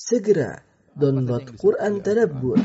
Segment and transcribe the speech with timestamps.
[0.00, 0.64] Segera
[0.96, 2.56] download Quran Tadabbur,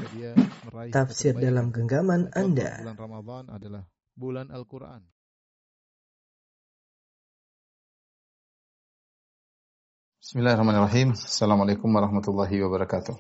[0.88, 2.80] tafsir dalam genggaman Anda.
[2.80, 3.84] bulan Ramadan adalah
[4.16, 5.04] bulan Al-Quran.
[10.24, 11.12] Bismillahirrahmanirrahim.
[11.12, 13.20] Assalamualaikum warahmatullahi wabarakatuh.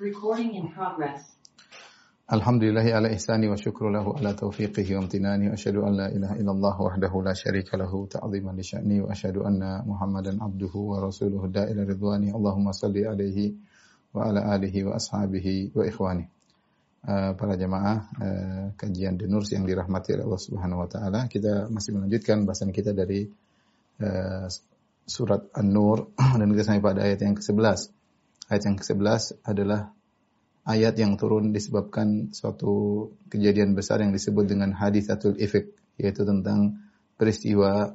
[0.00, 1.33] Recording in progress.
[2.24, 6.40] Alhamdulillahi ala ihsani wa syukru lahu ala taufiqihi wa amtinani wa asyhadu an la ilaha
[6.40, 11.52] illallah wahdahu la syarika lahu ta'ziman li sya'ni wa asyhadu anna Muhammadan abduhu wa rasuluhu
[11.52, 12.32] da'ila ridwani.
[12.32, 13.52] Allahumma salli alaihi
[14.16, 16.24] wa ala alihi wa ashabihi wa ikhwani.
[17.04, 21.92] Uh, para jamaah uh, kajian Denurs yang dirahmati oleh Allah Subhanahu wa taala, kita masih
[21.92, 23.28] melanjutkan bahasan kita dari
[24.00, 24.48] uh,
[25.04, 27.92] surat An-Nur dan kita sampai pada ayat yang ke-11.
[28.48, 29.92] Ayat yang ke-11 adalah
[30.64, 36.80] ayat yang turun disebabkan suatu kejadian besar yang disebut dengan hadithatul ifk yaitu tentang
[37.14, 37.94] peristiwa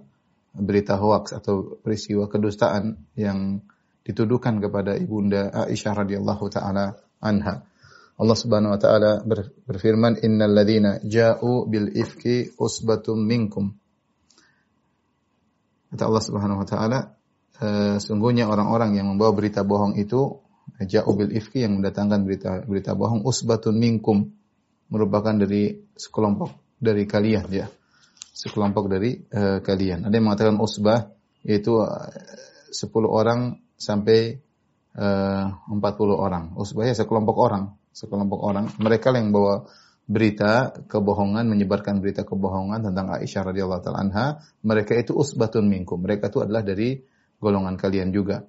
[0.53, 3.61] berita hoax atau peristiwa kedustaan yang
[4.05, 7.61] dituduhkan kepada ibunda Aisyah radhiyallahu taala anha.
[8.19, 13.77] Allah Subhanahu wa taala ber- berfirman innal ladzina ja'u bil ifki usbatum minkum.
[15.93, 16.99] Kata Allah Subhanahu wa taala
[17.61, 20.41] eh, sungguhnya orang-orang yang membawa berita bohong itu
[20.77, 24.29] ja'u bil ifki yang mendatangkan berita berita bohong usbatun minkum
[24.89, 27.67] merupakan dari sekelompok dari kalian ya.
[28.34, 30.07] Sekelompok dari eh, kalian.
[30.07, 31.11] Ada yang mengatakan usbah
[31.43, 34.39] yaitu eh, 10 orang sampai
[34.95, 35.76] eh, 40
[36.15, 36.55] orang.
[36.55, 38.71] Usbah ya sekelompok orang, sekelompok orang.
[38.79, 39.67] Mereka yang bawa
[40.09, 46.01] berita kebohongan, menyebarkan berita kebohongan tentang Aisyah radhiyallahu anha, mereka itu usbatun minkum.
[46.01, 46.98] Mereka itu adalah dari
[47.37, 48.41] golongan kalian juga.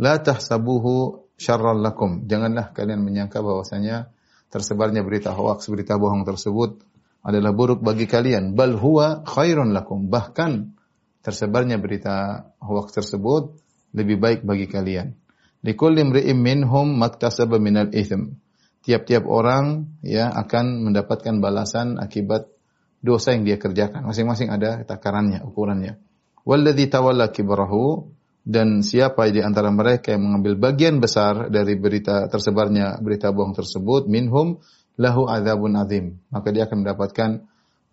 [0.00, 2.30] La tahsabuhu syarran lakum.
[2.30, 4.14] Janganlah kalian menyangka bahwasanya
[4.54, 6.86] tersebarnya berita hoax, berita bohong tersebut
[7.26, 8.54] adalah buruk bagi kalian.
[8.54, 10.06] Bal huwa khairun lakum.
[10.06, 10.78] Bahkan
[11.26, 13.58] tersebarnya berita hoax tersebut
[13.90, 15.18] lebih baik bagi kalian.
[15.62, 18.38] Likulli imri'in minhum maktasaba minal ithm.
[18.82, 22.50] Tiap-tiap orang ya akan mendapatkan balasan akibat
[22.98, 24.02] dosa yang dia kerjakan.
[24.02, 26.02] Masing-masing ada takarannya, ukurannya.
[26.42, 28.10] Walladzi tawalla kibrahu
[28.42, 34.10] dan siapa di antara mereka yang mengambil bagian besar dari berita tersebarnya berita bohong tersebut?
[34.10, 34.58] Minhum
[34.98, 37.30] lahu adzabun azim maka dia akan mendapatkan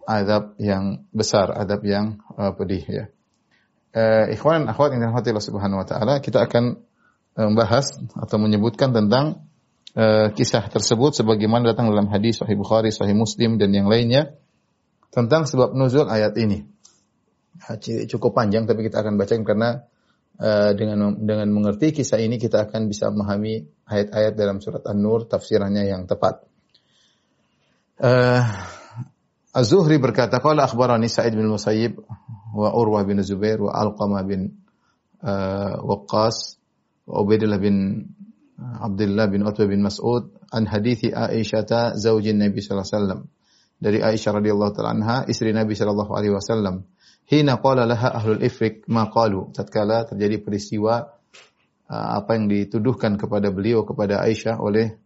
[0.09, 3.05] azab yang besar azab yang uh, pedih ya.
[3.89, 6.81] Uh, ikhwan dan akhwat yang dirahmati Allah Subhanahu wa taala kita akan
[7.37, 9.45] uh, membahas atau menyebutkan tentang
[9.93, 14.33] uh, kisah tersebut sebagaimana datang dalam hadis sahih Bukhari sahih Muslim dan yang lainnya
[15.13, 16.65] tentang sebab nuzul ayat ini.
[18.09, 19.88] Cukup panjang tapi kita akan bacakan karena
[20.39, 25.83] Uh, dengan dengan mengerti kisah ini kita akan bisa memahami ayat-ayat dalam surat An-Nur tafsirannya
[25.83, 26.47] yang tepat.
[27.99, 28.47] Uh,
[29.51, 31.99] Az-Zuhri berkata, "Qala akhbarani Sa'id bin Musayyib
[32.55, 34.63] wa Urwah bin Zubair wa Alqamah bin
[35.27, 36.55] uh, Waqqas
[37.03, 38.07] wa Ubaidillah bin
[38.55, 43.21] Abdullah bin Utbah bin Mas'ud an hadithi Aisyah zaujin Nabi sallallahu alaihi wasallam."
[43.79, 46.87] Dari Aisyah radhiyallahu taala anha, istri Nabi sallallahu alaihi wasallam.
[47.29, 49.53] Hina qala laha ahlul ifrik ma qalu.
[49.53, 51.13] Tatkala terjadi peristiwa
[51.85, 54.97] uh, apa yang dituduhkan kepada beliau kepada Aisyah oleh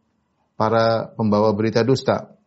[0.56, 2.40] para pembawa berita dusta.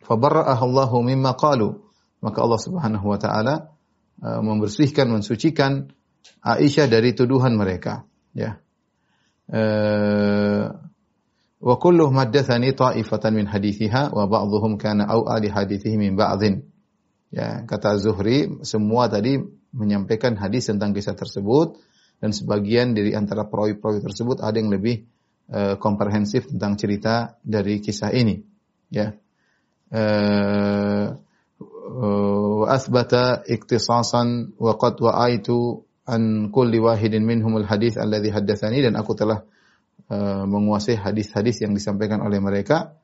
[0.00, 1.84] Fabarra'aha Allahu mimma qalu.
[2.24, 3.76] Maka Allah Subhanahu wa taala
[4.24, 5.92] uh, membersihkan mensucikan
[6.40, 8.58] Aisyah dari tuduhan mereka, ya.
[9.46, 10.74] Uh,
[11.62, 16.66] wa kullu haddathani ta'ifatan min hadithiha wa ba'dhum kana aw'a li hadithihi min ba'dhin.
[17.34, 19.38] Ya, kata Zuhri, semua tadi
[19.74, 21.76] menyampaikan hadis tentang kisah tersebut
[22.22, 25.04] dan sebagian dari antara perawi-perawi tersebut ada yang lebih
[25.52, 28.40] uh, komprehensif tentang cerita dari kisah ini.
[28.88, 29.18] Ya.
[31.86, 39.14] Wa asbata iktisasan wa qad wa'aitu an kulli wahidin minhum al-hadis alladhi haddatsani dan aku
[39.18, 39.42] telah
[40.10, 42.94] uh, menguasai hadis-hadis yang disampaikan oleh mereka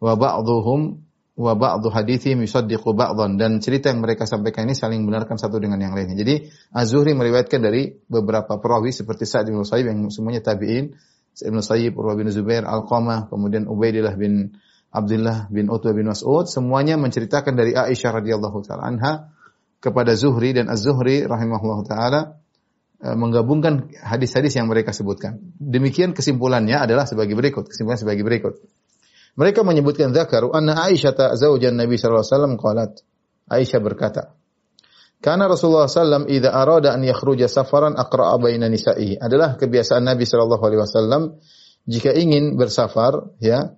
[0.00, 1.00] wa ba'dhuhum
[1.32, 5.80] wa ba'dhu hadithihim yusaddiqu ba'dhan dan cerita yang mereka sampaikan ini saling benarkan satu dengan
[5.80, 6.12] yang lainnya.
[6.12, 10.92] Jadi Az-Zuhri meriwayatkan dari beberapa perawi seperti Sa'id bin Musayyib yang semuanya tabi'in,
[11.32, 14.60] Sa'id bin Musayyib, Urwah bin Zubair, Al-Qamah, kemudian Ubaidillah bin
[14.92, 19.32] Abdullah bin Utbah bin Mas'ud, semuanya menceritakan dari Aisyah radhiyallahu taala anha
[19.80, 22.20] kepada Zuhri dan Az-Zuhri rahimahullah taala
[23.02, 25.42] menggabungkan hadis-hadis yang mereka sebutkan.
[25.58, 28.62] Demikian kesimpulannya adalah sebagai berikut, kesimpulan sebagai berikut.
[29.32, 32.92] Mereka menyebutkan zakaru anna Aisyah zaujan Nabi sallallahu alaihi wasallam qalat.
[33.48, 34.22] Aisyah berkata,
[35.24, 40.62] "Karena Rasulullah sallam idza arada an yakhruja safaran aqra'a baina nisa'ihi." Adalah kebiasaan Nabi sallallahu
[40.62, 41.22] alaihi wasallam
[41.88, 43.72] jika ingin bersafar ya,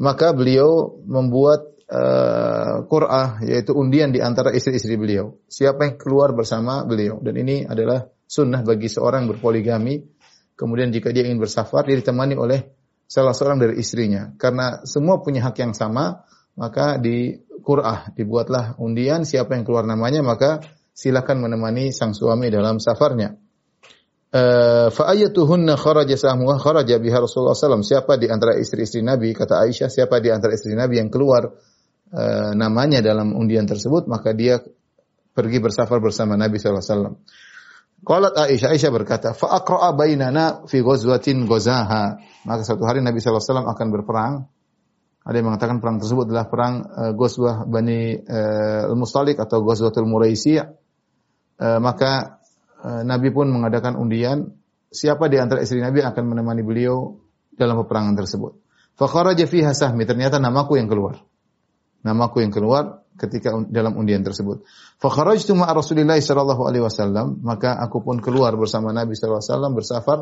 [0.00, 5.36] maka beliau membuat uh, qur'ah yaitu undian di antara istri-istri beliau.
[5.46, 10.14] Siapa yang keluar bersama beliau dan ini adalah sunnah bagi seorang berpoligami
[10.54, 12.62] Kemudian jika dia ingin bersafar, dia ditemani oleh
[13.04, 14.32] salah seorang dari istrinya.
[14.36, 16.24] Karena semua punya hak yang sama,
[16.58, 17.34] maka di
[17.64, 20.60] Qur'ah dibuatlah undian siapa yang keluar namanya maka
[20.94, 23.34] silakan menemani sang suami dalam safarnya.
[24.34, 27.86] Eh, fa ayatuhunna kharaja sahmuha kharaja biha Rasulullah SAW.
[27.86, 31.54] Siapa di antara istri-istri Nabi kata Aisyah, siapa di antara istri Nabi yang keluar
[32.10, 34.58] uh, namanya dalam undian tersebut, maka dia
[35.30, 37.14] pergi bersafar bersama Nabi SAW.
[38.04, 42.20] Qalat Aisyah, Aisyah berkata, fa aqra'a bainana fi ghazwatin ghazaha.
[42.44, 44.44] Maka suatu hari Nabi SAW akan berperang.
[45.24, 50.60] Ada yang mengatakan perang tersebut adalah perang uh, Ghazwah Bani uh, Al-Mustalik atau Ghazwatul Muraisi.
[50.60, 52.44] Uh, maka
[52.84, 54.52] Eh, Nabi pun mengadakan undian
[54.92, 57.16] siapa di antara istri Nabi akan menemani beliau
[57.56, 58.60] dalam peperangan tersebut.
[58.94, 61.24] Fakharaja fiha sahmi, ternyata namaku yang keluar.
[62.04, 64.66] Namaku yang keluar ketika dalam undian tersebut.
[64.98, 69.72] Fakharajtu ma'a Rasulillah sallallahu alaihi wasallam, maka aku pun keluar bersama Nabi sallallahu alaihi wasallam
[69.74, 70.18] bersafar.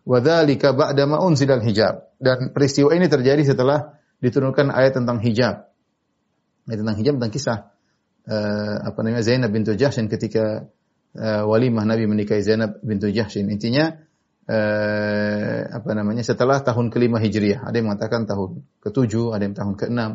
[0.00, 2.16] Wa dzalika ba'da ma unzilal hijab.
[2.16, 5.68] Dan peristiwa ini terjadi setelah diturunkan ayat tentang hijab.
[6.68, 7.58] Ayat tentang hijab tentang kisah
[8.28, 10.68] uh, apa namanya Zainab bintu Jahsy ketika
[11.16, 13.48] uh, walimah Nabi menikahi Zainab bintu Jahshin.
[13.48, 13.96] Intinya
[14.48, 17.64] uh, apa namanya setelah tahun kelima Hijriah.
[17.64, 20.10] Ada yang mengatakan tahun ketujuh, ada yang tahun keenam.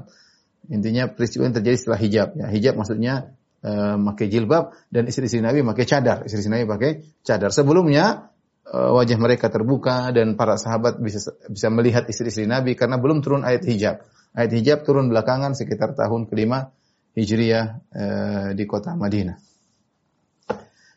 [0.70, 2.30] Intinya peristiwa yang terjadi setelah hijab.
[2.38, 3.36] Ya, hijab maksudnya
[3.66, 6.18] uh, pakai jilbab dan istri-istri Nabi pakai cadar.
[6.26, 6.92] Istri-istri Nabi pakai
[7.26, 7.50] cadar.
[7.54, 8.34] Sebelumnya
[8.70, 13.42] uh, wajah mereka terbuka dan para sahabat bisa bisa melihat istri-istri Nabi karena belum turun
[13.46, 14.06] ayat hijab.
[14.36, 16.76] Ayat hijab turun belakangan sekitar tahun kelima
[17.16, 19.40] Hijriah uh, di kota Madinah.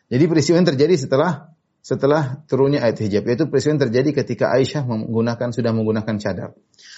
[0.09, 4.83] Jadi peristiwa yang terjadi setelah setelah turunnya ayat hijab yaitu peristiwa yang terjadi ketika Aisyah
[4.83, 6.49] menggunakan sudah menggunakan cadar.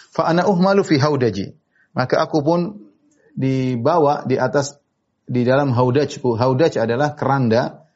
[0.10, 1.61] Fa ana uhmalu fi haudaji.
[1.92, 2.60] Maka aku pun
[3.36, 4.80] dibawa di atas
[5.28, 6.36] di dalam haudajku.
[6.36, 7.88] Haudaj adalah keranda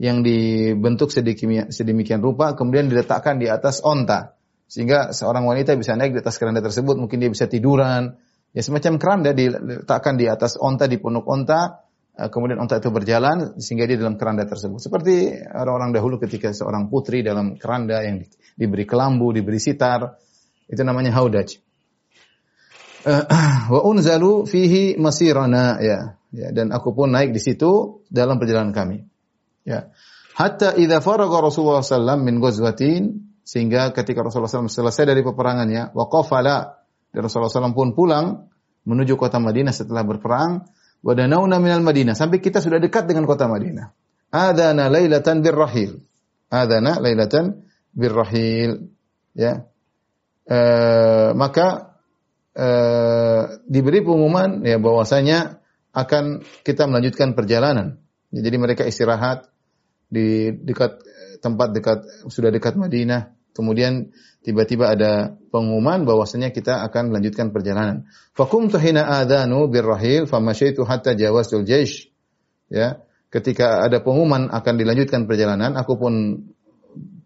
[0.00, 4.32] yang dibentuk sedemikian, sedemikian rupa kemudian diletakkan di atas onta
[4.64, 8.16] sehingga seorang wanita bisa naik di atas keranda tersebut mungkin dia bisa tiduran
[8.56, 11.84] ya semacam keranda diletakkan di atas onta di punuk onta
[12.20, 14.76] Eh, kemudian unta itu berjalan sehingga dia dalam keranda tersebut.
[14.76, 18.20] Seperti orang-orang dahulu ketika seorang putri dalam keranda yang
[18.60, 20.20] diberi kelambu, diberi sitar,
[20.68, 21.56] itu namanya haudaj.
[23.00, 23.24] Eh,
[23.72, 26.20] wa unzalu fihi masirana ya.
[26.30, 29.04] ya dan aku pun naik di situ dalam perjalanan kami.
[29.64, 29.92] Ya.
[30.36, 36.86] Hatta idza faraga Rasulullah sallallahu min ghazwatin sehingga ketika Rasulullah SAW selesai dari peperangannya, waqafala
[37.10, 38.46] dan Rasulullah SAW pun pulang
[38.86, 40.70] menuju kota Madinah setelah berperang,
[41.00, 42.12] Wadanauna minal Madinah.
[42.12, 43.90] Sampai kita sudah dekat dengan kota Madinah.
[44.30, 45.98] Adana lailatan birrahil.
[46.52, 47.64] Adana lailatan
[47.96, 48.92] birrahil.
[49.32, 49.64] Ya.
[50.44, 50.58] E,
[51.34, 51.89] maka
[52.54, 52.68] e,
[53.66, 55.60] diberi pengumuman ya bahwasanya
[55.90, 57.98] akan kita melanjutkan perjalanan.
[58.30, 59.50] Ya, jadi mereka istirahat
[60.10, 61.02] di dekat
[61.42, 61.98] tempat dekat
[62.30, 63.34] sudah dekat Madinah.
[63.50, 64.14] Kemudian
[64.46, 68.06] tiba-tiba ada pengumuman bahwasanya kita akan melanjutkan perjalanan.
[68.32, 72.14] Fakum tuhina adanu birrahil famasyaitu hatta jawazul jaish.
[72.70, 73.02] Ya,
[73.34, 76.14] ketika ada pengumuman akan dilanjutkan perjalanan, aku pun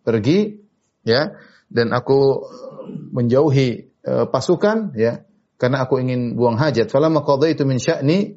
[0.05, 0.65] pergi
[1.05, 1.37] ya
[1.69, 2.45] dan aku
[3.13, 5.25] menjauhi uh, pasukan ya
[5.59, 6.93] karena aku ingin buang hajat.
[6.93, 8.37] Falamma qadaitu min sya'ni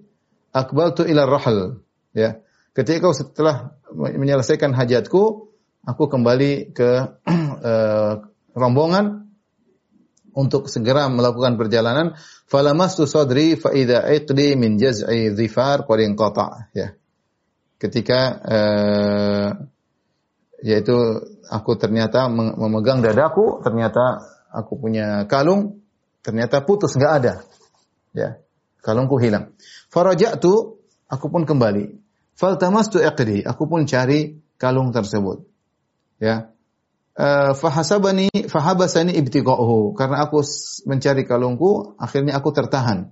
[0.55, 1.83] akbaltu ila rahl
[2.15, 2.39] ya.
[2.71, 5.49] Ketika setelah menyelesaikan hajatku,
[5.81, 6.89] aku kembali ke
[7.25, 8.13] uh,
[8.61, 9.27] rombongan
[10.37, 12.13] untuk segera melakukan perjalanan
[12.45, 16.93] falamastu sadri fa idza iqdi min jaz'i dhifar qad inqata ya
[17.81, 19.49] ketika uh,
[20.61, 20.93] yaitu
[21.49, 25.81] aku ternyata memegang dadaku ternyata aku punya kalung
[26.21, 27.33] ternyata putus enggak ada.
[28.15, 28.41] Ya
[28.87, 29.51] kalungku hilang.
[29.91, 30.79] Faraja'tu
[31.11, 31.99] aku pun kembali.
[32.39, 35.43] Faltamastu iqdi aku pun cari kalung tersebut.
[36.23, 36.55] Ya.
[37.17, 40.45] Uh, fahasabani fahabasani ibtiqa'uhu karena aku
[40.85, 43.11] mencari kalungku akhirnya aku tertahan.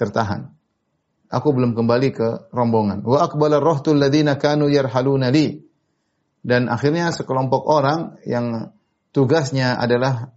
[0.00, 0.54] Tertahan.
[1.28, 3.02] Aku belum kembali ke rombongan.
[3.02, 5.66] Wa aqbala rahtul ladzina kanu yarhaluna li.
[6.44, 8.70] Dan akhirnya sekelompok orang yang
[9.10, 10.30] tugasnya adalah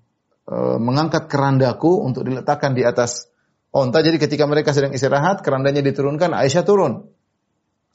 [0.48, 3.28] uh, mengangkat kerandaku untuk diletakkan di atas
[3.76, 7.12] onta jadi ketika mereka sedang istirahat kerandanya diturunkan Aisyah turun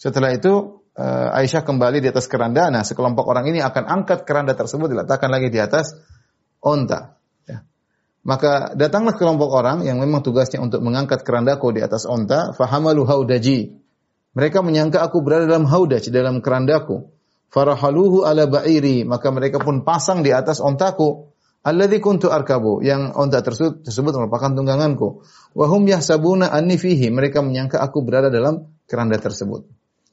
[0.03, 2.69] setelah itu uh, Aisyah kembali di atas keranda.
[2.69, 5.97] Nah, sekelompok orang ini akan angkat keranda tersebut diletakkan lagi di atas
[6.59, 7.17] onta.
[7.49, 7.65] Ya.
[8.27, 12.51] Maka datanglah kelompok orang yang memang tugasnya untuk mengangkat kerandaku di atas onta.
[12.57, 13.79] Fahamalu haudaji.
[14.33, 17.13] Mereka menyangka aku berada dalam haudaj, dalam kerandaku.
[17.53, 19.05] Farahaluhu ala ba'iri.
[19.05, 21.32] Maka mereka pun pasang di atas ontaku.
[21.63, 22.83] Alladhi kuntu arkabu.
[22.83, 25.23] Yang onta tersebut, tersebut merupakan tungganganku.
[25.55, 27.11] Wahum yahsabuna anni fihi.
[27.15, 29.67] Mereka menyangka aku berada dalam keranda tersebut.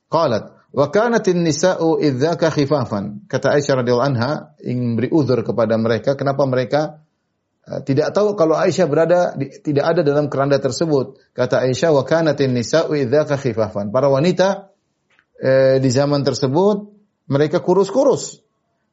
[0.10, 3.26] Qalat Wa kanatin nisa'u idzaka khifafan.
[3.26, 7.02] Kata Aisyah radhiyallahu anha ingin beri uzur kepada mereka kenapa mereka
[7.66, 11.34] uh, tidak tahu kalau Aisyah berada di, tidak ada dalam keranda tersebut.
[11.34, 13.90] Kata Aisyah wa kanatin nisa'u idzaka khifafan.
[13.90, 14.70] Para wanita
[15.42, 16.86] eh, di zaman tersebut
[17.26, 18.46] mereka kurus-kurus.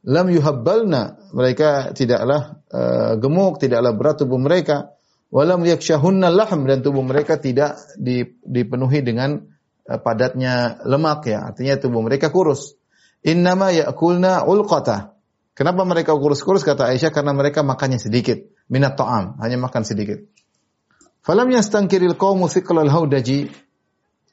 [0.06, 1.18] Lam yuhabbalna.
[1.34, 4.94] Mereka tidaklah uh, gemuk, tidaklah berat tubuh mereka.
[5.34, 7.74] Walam yakshahunna lahm dan tubuh mereka tidak
[8.46, 9.42] dipenuhi dengan
[9.86, 12.74] Eh, padatnya lemak ya, artinya tubuh mereka kurus.
[13.22, 15.14] Innama ya'kulna ulqata.
[15.54, 20.26] Kenapa mereka kurus-kurus kata Aisyah karena mereka makannya sedikit, minat ta'am, hanya makan sedikit.
[21.22, 23.48] Falam yastankiril qaumu thiqlal haudaji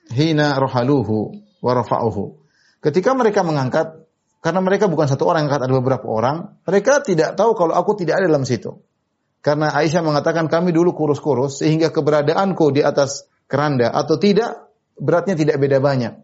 [0.09, 2.43] hina rohaluhu wa rafa'uhu.
[2.81, 4.02] Ketika mereka mengangkat
[4.43, 8.19] karena mereka bukan satu orang angkat ada beberapa orang, mereka tidak tahu kalau aku tidak
[8.19, 8.75] ada dalam situ.
[9.39, 14.67] Karena Aisyah mengatakan kami dulu kurus-kurus sehingga keberadaanku di atas keranda atau tidak
[14.99, 16.19] beratnya tidak beda banyak.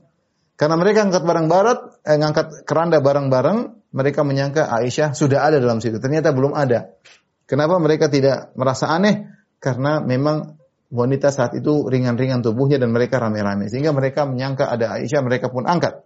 [0.59, 3.57] Karena mereka angkat barang barat, eh, ngangkat keranda barang-barang,
[3.95, 6.03] mereka menyangka Aisyah sudah ada dalam situ.
[6.03, 6.91] Ternyata belum ada.
[7.47, 9.31] Kenapa mereka tidak merasa aneh?
[9.63, 10.59] Karena memang
[10.91, 13.71] wanita saat itu ringan-ringan tubuhnya dan mereka rame-rame.
[13.71, 16.03] Sehingga mereka menyangka ada Aisyah, mereka pun angkat.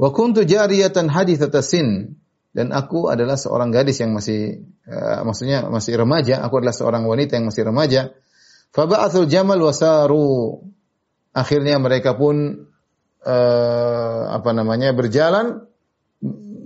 [0.00, 2.16] Wa kuntu jariyatan hadithatasin.
[2.50, 6.42] Dan aku adalah seorang gadis yang masih, uh, maksudnya masih remaja.
[6.42, 8.10] Aku adalah seorang wanita yang masih remaja.
[8.74, 10.58] Faba'athul jamal wasaru.
[11.30, 12.66] Akhirnya mereka pun
[13.22, 15.62] uh, apa namanya berjalan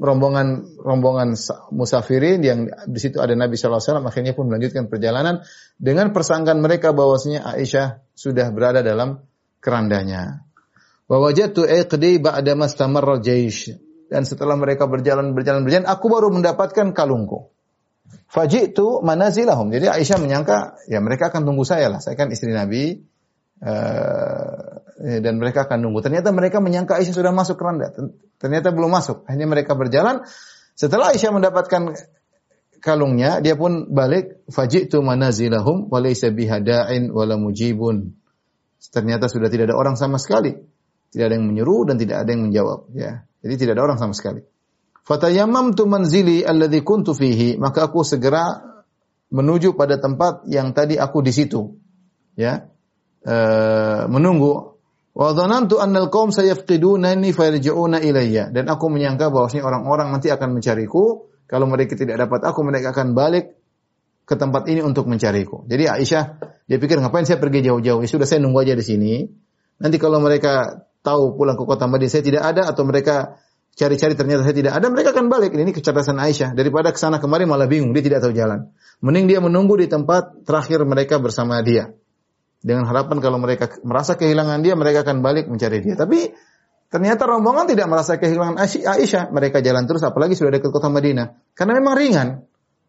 [0.01, 1.37] rombongan rombongan
[1.71, 5.47] musafirin yang di situ ada Nabi wasallam akhirnya pun melanjutkan perjalanan
[5.79, 9.21] dengan persangkaan mereka bahwasanya Aisyah sudah berada dalam
[9.61, 10.45] kerandanya.
[11.05, 13.77] Wa wajadtu iqdi ba'da mastamarra jaish
[14.09, 17.53] dan setelah mereka berjalan berjalan berjalan aku baru mendapatkan kalungku.
[18.29, 19.73] Fajitu manazilahum.
[19.73, 22.01] Jadi Aisyah menyangka ya mereka akan tunggu saya lah.
[22.05, 23.01] Saya kan istri Nabi
[23.65, 26.05] uh, dan mereka akan nunggu.
[26.05, 27.91] Ternyata mereka menyangka Aisyah sudah masuk keranda.
[28.39, 29.25] Ternyata belum masuk.
[29.27, 30.23] Akhirnya mereka berjalan.
[30.75, 31.95] Setelah Aisyah mendapatkan
[32.83, 34.45] kalungnya, dia pun balik.
[34.53, 38.15] Fajitu manazilahum walaysa bihada'in wala mujibun.
[38.93, 40.74] Ternyata sudah tidak ada orang sama sekali.
[41.15, 42.91] Tidak ada yang menyuruh dan tidak ada yang menjawab.
[42.91, 44.43] Ya, jadi tidak ada orang sama sekali.
[45.07, 48.75] Fatayammamtu manzili alladhi kuntu fihi, maka aku segera
[49.31, 51.79] menuju pada tempat yang tadi aku di situ.
[52.35, 52.67] Ya.
[53.23, 53.37] E,
[54.11, 54.75] menunggu.
[55.15, 58.51] Wa dhanantu anna al-qaum sayafqidunani fayarji'una ilayya.
[58.51, 63.15] Dan aku menyangka bahwasanya orang-orang nanti akan mencariku, kalau mereka tidak dapat aku, mereka akan
[63.15, 63.55] balik
[64.25, 65.63] ke tempat ini untuk mencariku.
[65.69, 66.25] Jadi Aisyah
[66.65, 68.01] dia pikir ngapain saya pergi jauh-jauh?
[68.01, 69.15] Ya sudah saya nunggu aja di sini.
[69.81, 73.37] Nanti kalau mereka tahu pulang ke kota Madinah saya tidak ada atau mereka
[73.75, 75.51] cari-cari ternyata saya tidak ada, mereka akan balik.
[75.53, 76.55] Ini kecerdasan Aisyah.
[76.55, 78.71] Daripada ke sana kemari malah bingung, dia tidak tahu jalan.
[79.03, 81.91] Mending dia menunggu di tempat terakhir mereka bersama dia.
[82.65, 85.99] Dengan harapan kalau mereka merasa kehilangan dia, mereka akan balik mencari dia.
[85.99, 86.33] Tapi
[86.89, 89.29] ternyata rombongan tidak merasa kehilangan Aisyah.
[89.35, 91.53] Mereka jalan terus, apalagi sudah dekat kota Madinah.
[91.53, 92.29] Karena memang ringan.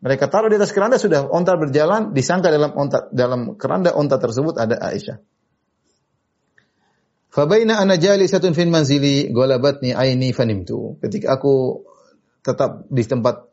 [0.06, 4.54] Mereka taruh di atas keranda sudah onta berjalan, disangka dalam onta dalam keranda onta tersebut
[4.54, 5.18] ada Aisyah.
[7.36, 10.96] Fabaina ana jalisatun fin manzili golabatni aini fanimtu.
[11.04, 11.84] Ketika aku
[12.40, 13.52] tetap di tempat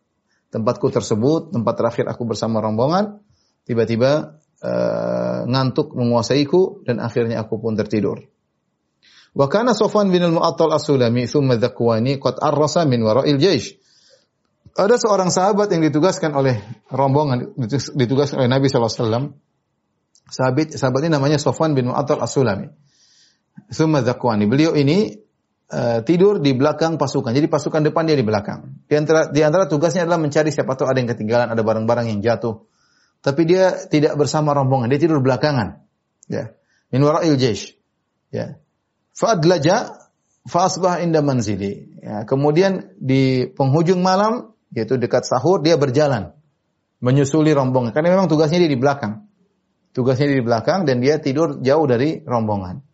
[0.54, 3.18] tempatku tersebut, tempat terakhir aku bersama rombongan,
[3.66, 8.22] tiba-tiba uh, ngantuk menguasaiku dan akhirnya aku pun tertidur.
[9.34, 13.74] Wa kana Sofwan bin al-Mu'attal as-Sulami thumma dhakwani qad arrasa wara'il jaish.
[14.78, 17.58] Ada seorang sahabat yang ditugaskan oleh rombongan,
[17.98, 19.34] ditugaskan oleh Nabi SAW.
[20.32, 22.91] Sahabat, sahabat ini namanya Sofwan bin Mu'attal as-Sulami.
[23.72, 24.44] Summa Zakwani.
[24.44, 25.16] Beliau ini
[25.72, 27.32] uh, tidur di belakang pasukan.
[27.32, 28.84] Jadi pasukan depan dia di belakang.
[28.84, 32.20] Di antara, di antara tugasnya adalah mencari siapa tahu ada yang ketinggalan, ada barang-barang yang
[32.20, 32.68] jatuh.
[33.22, 35.86] Tapi dia tidak bersama rombongan, dia tidur belakangan.
[36.28, 36.52] Ya.
[36.92, 37.78] Min wara'il jaish.
[38.34, 38.60] Ya.
[39.16, 39.94] Fa'adlaja
[40.44, 41.96] fa'asbah inda manzili.
[42.02, 42.28] Ya.
[42.28, 46.34] Kemudian di penghujung malam, yaitu dekat sahur, dia berjalan.
[46.98, 47.94] Menyusuli rombongan.
[47.94, 49.26] Karena memang tugasnya dia di belakang.
[49.94, 52.91] Tugasnya dia di belakang dan dia tidur jauh dari rombongan.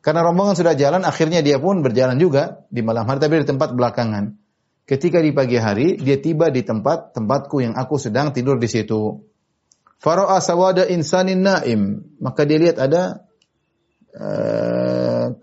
[0.00, 3.76] Karena rombongan sudah jalan, akhirnya dia pun berjalan juga di malam hari, tapi di tempat
[3.76, 4.32] belakangan.
[4.88, 9.22] Ketika di pagi hari, dia tiba di tempat tempatku yang aku sedang tidur di situ.
[10.00, 12.00] Faro'a sawada insanin naim.
[12.16, 13.28] Maka dia lihat ada
[14.16, 15.36] uh,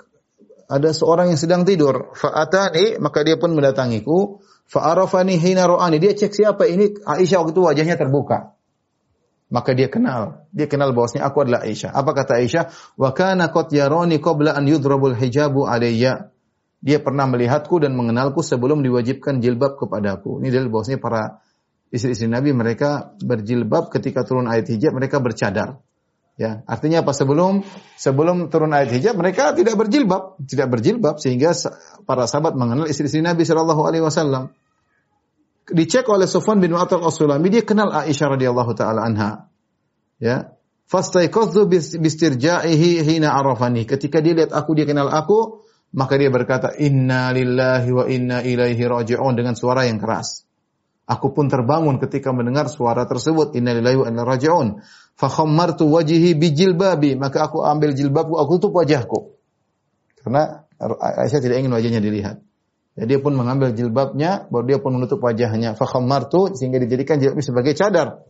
[0.68, 2.12] ada seorang yang sedang tidur.
[2.18, 4.42] Fa'atani, maka dia pun mendatangiku.
[4.68, 6.02] Fa'arafani hina ro'ani.
[6.02, 6.98] Dia cek siapa ini.
[7.06, 8.57] Aisyah waktu itu wajahnya terbuka
[9.48, 10.48] maka dia kenal.
[10.52, 11.92] Dia kenal bahwasanya aku adalah Aisyah.
[11.96, 12.64] Apa kata Aisyah?
[13.00, 16.32] Wa kana qad yarani qabla an yudrabul hijabu alayya.
[16.84, 20.44] Dia pernah melihatku dan mengenalku sebelum diwajibkan jilbab kepadaku.
[20.44, 21.42] Ini dalil bahwasanya para
[21.90, 25.82] istri-istri Nabi mereka berjilbab ketika turun ayat hijab mereka bercadar.
[26.38, 27.18] Ya, artinya apa?
[27.18, 27.66] Sebelum
[27.98, 31.50] sebelum turun ayat hijab, mereka tidak berjilbab, tidak berjilbab sehingga
[32.06, 34.54] para sahabat mengenal istri-istri Nabi Shallallahu Alaihi Wasallam.
[35.68, 39.52] Dicek oleh Sufyan bin Mu'attal As-Sulami, dia kenal Aisyah radhiyallahu taala anha.
[40.18, 40.56] Ya,
[40.88, 43.84] fastaiqadhu bis- bistirja'ihi hina arafani.
[43.84, 48.84] Ketika dia lihat aku, dia kenal aku, maka dia berkata, Inna lillahi wa inna ilaihi
[48.88, 50.48] raji'un dengan suara yang keras.
[51.08, 53.56] Aku pun terbangun ketika mendengar suara tersebut.
[53.56, 54.84] Inna lillahi wa inna raji'un.
[55.16, 57.16] Fakhammartu wajihi bijilbabi.
[57.16, 59.40] Maka aku ambil jilbabku, aku tutup wajahku.
[60.20, 62.44] Karena Aisyah tidak ingin wajahnya dilihat.
[62.98, 65.78] Jadi dia pun mengambil jilbabnya, baru dia pun menutup wajahnya.
[65.78, 68.26] Fakhammartu sehingga dijadikan jilbabnya sebagai cadar.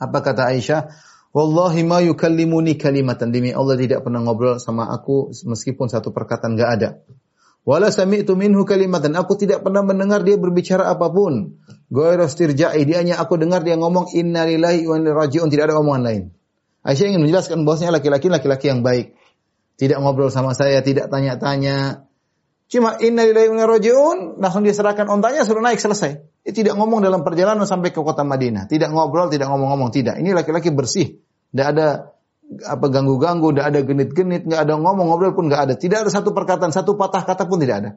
[0.00, 0.88] Apa kata Aisyah?
[1.36, 3.28] Wallahi ma yukallimuni kalimatan.
[3.28, 6.88] Demi Allah tidak pernah ngobrol sama aku meskipun satu perkataan enggak ada.
[7.68, 9.12] Wala sami'tu minhu kalimatan.
[9.14, 11.60] Aku tidak pernah mendengar dia berbicara apa pun.
[11.92, 12.88] Ghairu istirja'i.
[12.88, 15.52] Dia hanya aku dengar dia ngomong inna lillahi wa inna raji'un.
[15.52, 16.22] Tidak ada omongan lain.
[16.80, 19.12] Aisyah ingin menjelaskan bahwasanya laki-laki laki-laki yang baik.
[19.76, 22.08] Tidak ngobrol sama saya, tidak tanya-tanya.
[22.70, 26.22] Cuma inna lillahi wa raji'un, langsung dia serahkan ontanya suruh naik selesai.
[26.46, 28.70] Dia tidak ngomong dalam perjalanan sampai ke kota Madinah.
[28.70, 30.22] Tidak ngobrol, tidak ngomong-ngomong, tidak.
[30.22, 31.18] Ini laki-laki bersih.
[31.50, 32.14] Tidak ada
[32.62, 35.74] apa ganggu-ganggu, tidak ada genit-genit, nggak ada ngomong, ngobrol pun nggak ada.
[35.74, 37.90] Tidak ada satu perkataan, satu patah kata pun tidak ada.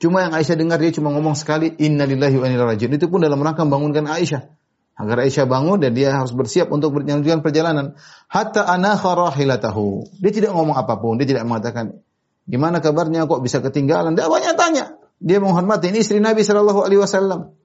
[0.00, 2.92] Cuma yang Aisyah dengar dia cuma ngomong sekali inna lillahi wa inna raji'un.
[2.96, 4.48] Itu pun dalam rangka membangunkan Aisyah.
[4.96, 8.00] Agar Aisyah bangun dan dia harus bersiap untuk melanjutkan perjalanan.
[8.32, 10.08] Hatta anakha rahilatahu.
[10.24, 12.03] Dia tidak ngomong apa pun, dia tidak mengatakan
[12.44, 14.16] gimana kabarnya kok bisa ketinggalan.
[14.16, 14.96] Dia banyak tanya.
[15.20, 17.56] Dia menghormati ini istri Nabi sallallahu alaihi wasallam.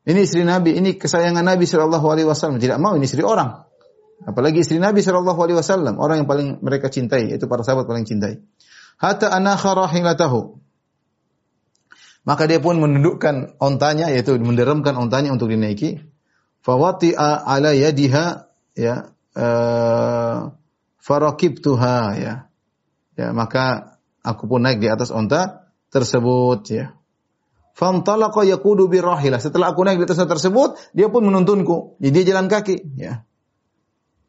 [0.00, 2.58] Ini istri Nabi, ini kesayangan Nabi sallallahu alaihi wasallam.
[2.58, 3.68] Tidak mau ini istri orang.
[4.24, 8.08] Apalagi istri Nabi sallallahu alaihi wasallam, orang yang paling mereka cintai, itu para sahabat paling
[8.08, 8.40] cintai.
[9.00, 10.60] Hatta anakha rahilatahu.
[12.28, 16.04] Maka dia pun menundukkan ontanya yaitu menderemkan ontanya untuk dinaiki.
[16.60, 20.52] Fawati'a ala yadiha ya uh,
[21.00, 22.34] farakibtuha ya.
[23.16, 26.94] Ya, maka aku pun naik di atas onta tersebut ya.
[27.74, 29.40] Famtalaqa yaqudu birahilah.
[29.40, 31.96] Setelah aku naik di atas tersebut, dia pun menuntunku.
[32.02, 33.24] Jadi dia jalan kaki ya.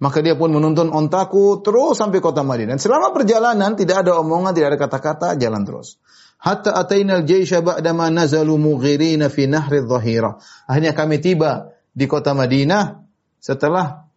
[0.01, 2.79] Maka dia pun menuntun ontaku terus sampai kota Madinah.
[2.81, 6.01] Selama perjalanan tidak ada omongan, tidak ada kata-kata, jalan terus.
[6.41, 10.41] Hatta atainal jaisha ba'dama nazalu mughirina fi nahri dhahira.
[10.65, 13.05] Akhirnya kami tiba di kota Madinah
[13.37, 14.09] setelah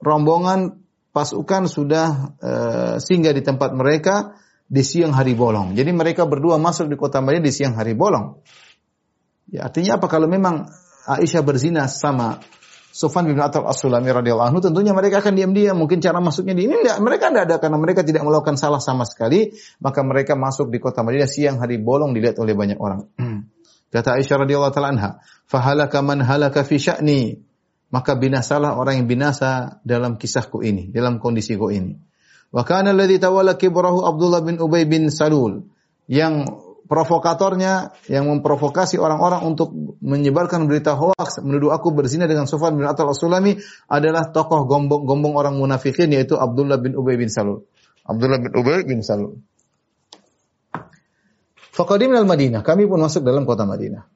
[0.00, 0.80] rombongan
[1.12, 2.08] pasukan sudah
[2.40, 5.78] uh, singgah di tempat mereka di siang hari bolong.
[5.78, 8.42] Jadi mereka berdua masuk di kota Madinah di siang hari bolong.
[9.46, 10.10] Ya, artinya apa?
[10.10, 10.66] Kalau memang
[11.06, 12.42] Aisyah berzina sama
[12.90, 15.78] Sufyan bin Atal As-Sulami radhiyallahu anhu tentunya mereka akan diam-diam.
[15.78, 16.98] Mungkin cara masuknya di ini enggak.
[16.98, 19.54] Mereka enggak ada karena mereka tidak melakukan salah sama sekali.
[19.78, 23.06] Maka mereka masuk di kota Madinah siang hari bolong dilihat oleh banyak orang.
[23.94, 25.10] Kata Aisyah radhiyallahu taala anha
[25.46, 27.38] fahalaka man halaka fi sya'ni.
[27.86, 31.94] Maka binasalah orang yang binasa dalam kisahku ini dalam kondisiku ini
[32.56, 35.68] wa kana alladhi tawalla kibrahu Abdullah bin Ubay bin Salul
[36.08, 36.48] yang
[36.86, 43.10] provokatornya yang memprovokasi orang-orang untuk menyebarkan berita hoax menuduh aku berzina dengan Sufyan bin Atal
[43.10, 43.58] As-Sulami
[43.90, 47.66] adalah tokoh gombong-gombong orang munafikin yaitu Abdullah bin Ubay bin Salul.
[48.06, 49.42] Abdullah bin Ubay bin Salul.
[51.74, 54.08] Faqadimna al-Madinah, kami pun masuk dalam kota Madinah.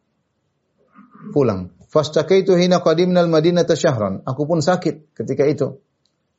[1.34, 1.76] Pulang.
[1.90, 4.24] Fastakaitu hina qadimna al-Madinah syahran.
[4.24, 5.82] Aku pun sakit ketika itu.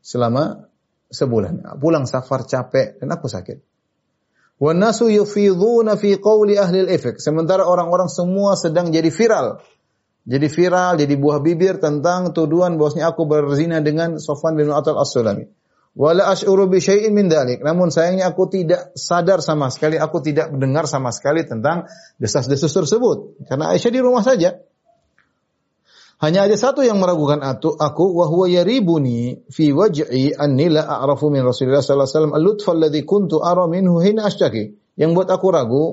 [0.01, 0.70] Selama
[1.11, 1.77] sebulan.
[1.77, 3.59] Pulang safar capek dan aku sakit.
[4.61, 7.19] Wanasu yufidhuna fi ahli al-ifk.
[7.19, 9.59] Sementara orang-orang semua sedang jadi viral.
[10.21, 15.49] Jadi viral, jadi buah bibir tentang tuduhan bahwasanya aku berzina dengan Sofwan bin Atal As-Sulami.
[15.97, 17.59] Wala ash'uru bi syai'in min dhalik.
[17.65, 21.89] Namun sayangnya aku tidak sadar sama sekali, aku tidak mendengar sama sekali tentang
[22.21, 23.43] desas-desus tersebut.
[23.49, 24.61] Karena Aisyah di rumah saja.
[26.21, 31.41] Hanya ada satu yang meragukan aku, wa huwa yaribuni fi waj'i anni la a'rafu min
[31.41, 34.77] Rasulullah sallallahu alaihi wasallam al-lutfa alladhi kuntu ara minhu hina ashtaki.
[35.01, 35.83] Yang buat aku ragu,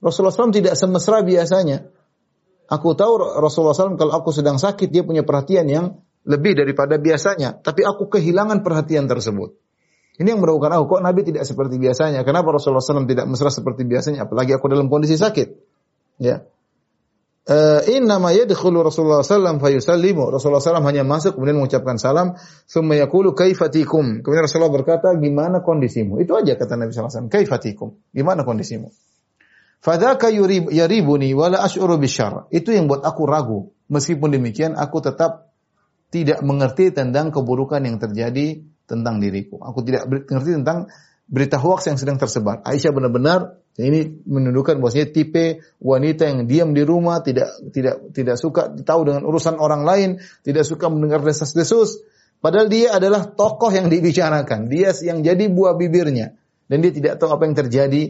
[0.00, 1.84] Rasulullah SAW tidak semesra biasanya.
[2.72, 7.60] Aku tahu Rasulullah SAW kalau aku sedang sakit dia punya perhatian yang lebih daripada biasanya,
[7.60, 9.52] tapi aku kehilangan perhatian tersebut.
[10.16, 12.24] Ini yang meragukan aku, kok Nabi tidak seperti biasanya?
[12.24, 14.24] Kenapa Rasulullah SAW tidak mesra seperti biasanya?
[14.24, 15.48] Apalagi aku dalam kondisi sakit.
[16.22, 16.46] Ya.
[17.44, 20.32] Uh, inna ma yadkhulu Rasulullah sallam fayusallimu.
[20.32, 24.24] Rasulullah sallam hanya masuk kemudian mengucapkan salam, thumma yaqulu kaifatikum.
[24.24, 28.88] Kemudian Rasulullah berkata, "Gimana kondisimu?" Itu aja kata Nabi sallallahu alaihi wasallam, "Kaifatikum?" Gimana kondisimu?
[29.84, 30.32] Fadzaka
[30.72, 32.48] yaribuni wala ash'uru bisyarr.
[32.48, 33.76] Itu yang buat aku ragu.
[33.92, 35.52] Meskipun demikian aku tetap
[36.08, 39.60] tidak mengerti tentang keburukan yang terjadi tentang diriku.
[39.60, 40.88] Aku tidak mengerti tentang
[41.28, 42.64] berita hoax yang sedang tersebar.
[42.64, 48.70] Aisyah benar-benar ini menunjukkan bahwasanya tipe wanita yang diam di rumah, tidak tidak tidak suka
[48.70, 52.06] tahu dengan urusan orang lain, tidak suka mendengar desas-desus.
[52.38, 54.70] Padahal dia adalah tokoh yang dibicarakan.
[54.70, 56.38] Dia yang jadi buah bibirnya.
[56.68, 58.02] Dan dia tidak tahu apa yang terjadi.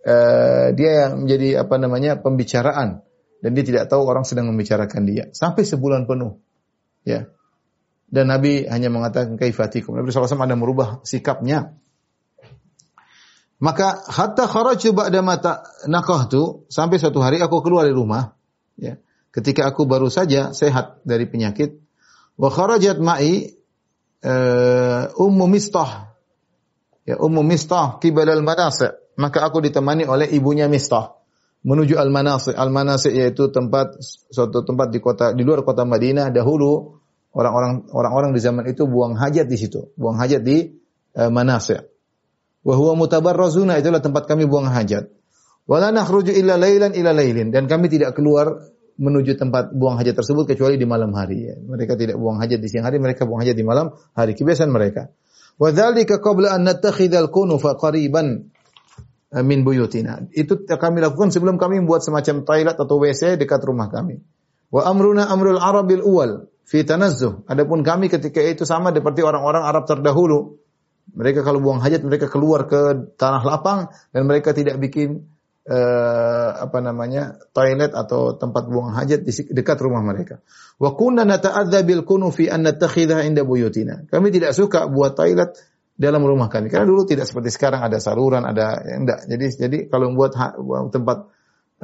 [0.00, 3.02] Uh, dia yang menjadi apa namanya pembicaraan.
[3.40, 5.32] Dan dia tidak tahu orang sedang membicarakan dia.
[5.32, 6.36] Sampai sebulan penuh.
[7.08, 7.32] Ya.
[8.10, 9.96] Dan Nabi hanya mengatakan kaifatikum.
[9.96, 11.72] Nabi SAW ada merubah sikapnya.
[13.60, 18.32] Maka hatta kharaju ba'da mata nakahtu sampai suatu hari aku keluar dari rumah
[18.80, 18.96] ya.
[19.30, 21.76] Ketika aku baru saja sehat dari penyakit
[22.40, 23.52] wa kharajat ma'i
[24.24, 26.16] uh, ummu mistah.
[27.04, 28.96] Ya ummu mistah qibal al manasi.
[29.20, 31.20] Maka aku ditemani oleh ibunya mistah
[31.60, 34.00] menuju al manasi al manasi yaitu tempat
[34.32, 36.32] suatu tempat di kota di luar kota Madinah.
[36.32, 36.96] Dahulu
[37.36, 39.92] orang-orang orang-orang di zaman itu buang hajat di situ.
[40.00, 40.80] Buang hajat di
[41.20, 41.89] uh, manasi
[42.60, 45.08] Wa huwa mutabarrazuna itulah tempat kami buang hajat.
[45.64, 48.68] Wala nakhruju illa lailan ila lailin dan kami tidak keluar
[49.00, 51.48] menuju tempat buang hajat tersebut kecuali di malam hari.
[51.48, 51.56] Ya.
[51.56, 54.36] Mereka tidak buang hajat di siang hari, mereka buang hajat di malam hari.
[54.36, 55.08] Kebiasaan mereka.
[55.56, 58.52] Wa dzalika qabla an nattakhidhal kunufa qariban
[59.32, 60.28] eh, min buyutina.
[60.36, 64.20] Itu kami lakukan sebelum kami membuat semacam toilet atau WC dekat rumah kami.
[64.68, 67.48] Wa amruna amrul arabil uwal fi tanazzuh.
[67.48, 70.60] Adapun kami ketika itu sama seperti orang-orang Arab terdahulu
[71.14, 75.30] mereka kalau buang hajat mereka keluar ke tanah lapang dan mereka tidak bikin
[75.66, 80.40] uh, apa namanya toilet atau tempat buang hajat di dekat rumah mereka.
[80.80, 84.08] Wa kunna nata'adza bil kunu fi an nattakhidha inda buyutina.
[84.08, 85.54] Kami tidak suka buat toilet
[86.00, 86.72] dalam rumah kami.
[86.72, 89.20] Karena dulu tidak seperti sekarang ada saluran, ada ya enggak.
[89.28, 90.32] Jadi jadi kalau membuat
[90.88, 91.18] tempat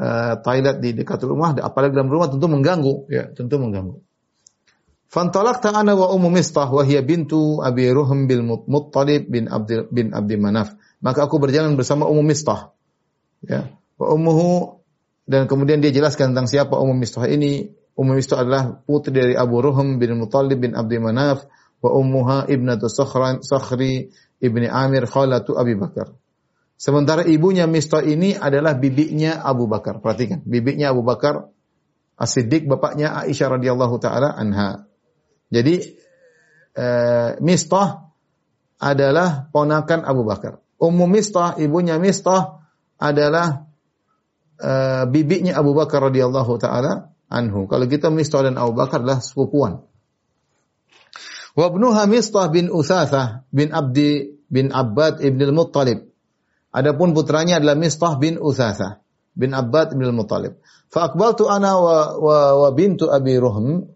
[0.00, 4.05] uh, toilet di dekat rumah apalagi dalam rumah tentu mengganggu, ya, tentu mengganggu.
[5.16, 10.12] Fantalaqta ana wa ummu Mistah wa hiya bintu Abi Ruhm bil Muttalib bin Abdul bin
[10.12, 10.76] Abdi Manaf.
[11.00, 12.76] Maka aku berjalan bersama Ummu Mistah.
[13.40, 13.72] Ya.
[13.96, 14.84] Wa ummuhu
[15.24, 17.72] dan kemudian dia jelaskan tentang siapa Ummu Mistah ini.
[17.96, 21.48] Ummu Mistah adalah putri dari Abu Ruhm bin Muttalib bin Abdi Manaf
[21.80, 26.12] wa ummuha ibnatu Sakhri ibni Amir khalatu Abi Bakar.
[26.76, 30.04] Sementara ibunya Mistah ini adalah bibinya Abu Bakar.
[30.04, 31.48] Perhatikan, bibinya Abu Bakar
[32.16, 34.85] As-Siddiq bapaknya Aisyah radhiyallahu taala anha.
[35.50, 35.74] Jadi
[36.76, 38.10] eh, Mistah
[38.76, 40.60] adalah ponakan Abu Bakar.
[40.76, 42.60] Ummu Mistah, ibunya Mistah
[43.00, 43.64] adalah
[44.60, 47.64] eh, bibinya Abu Bakar radhiyallahu taala anhu.
[47.66, 49.82] Kalau kita Mistah dan Abu Bakar adalah sepupuan.
[51.56, 56.04] Wabnuha Mistah bin Uthathah bin Abdi bin Abbad ibn al-Muttalib.
[56.68, 59.00] Adapun putranya adalah Mistah bin Uthathah
[59.32, 60.60] bin Abbad ibn al-Muttalib.
[60.92, 63.95] Fa aqbaltu ana wa, wa, wa bintu Abi Ruhm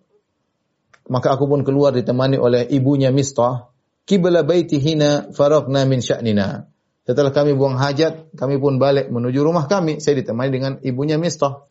[1.10, 3.74] maka aku pun keluar ditemani oleh ibunya Mistah.
[4.06, 6.70] Kibla baitihina faraqna min sya'nina.
[7.02, 9.98] Setelah kami buang hajat, kami pun balik menuju rumah kami.
[9.98, 11.66] Saya ditemani dengan ibunya Mistah.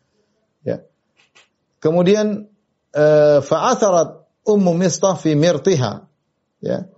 [0.67, 0.83] Ya.
[1.79, 2.51] Kemudian
[2.91, 6.03] uh, fa'atharat ummu Mistah fi mirtiha.
[6.59, 6.91] Ya.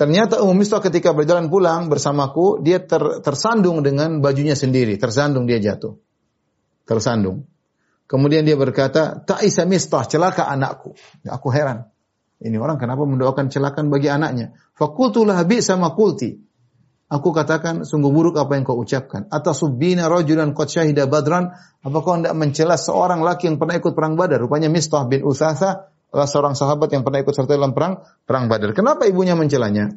[0.00, 5.60] Ternyata Ummu Mistah ketika berjalan pulang bersamaku, dia ter, tersandung dengan bajunya sendiri, tersandung dia
[5.60, 6.00] jatuh.
[6.88, 7.44] Tersandung.
[8.10, 10.98] Kemudian dia berkata, Ta'isa mistah, celaka anakku.
[11.22, 11.86] Ya, aku heran.
[12.42, 14.58] Ini orang kenapa mendoakan celakan bagi anaknya?
[14.74, 16.42] Fakultulah bi sama kulti.
[17.06, 19.30] Aku katakan, sungguh buruk apa yang kau ucapkan.
[19.30, 21.54] Atas subina rajulan qad syahida badran.
[21.86, 24.42] Apa kau tidak mencela seorang laki yang pernah ikut perang badar?
[24.42, 28.74] Rupanya Mistah bin Uthasa adalah seorang sahabat yang pernah ikut serta dalam perang perang badar.
[28.74, 29.90] Kenapa ibunya mencelanya?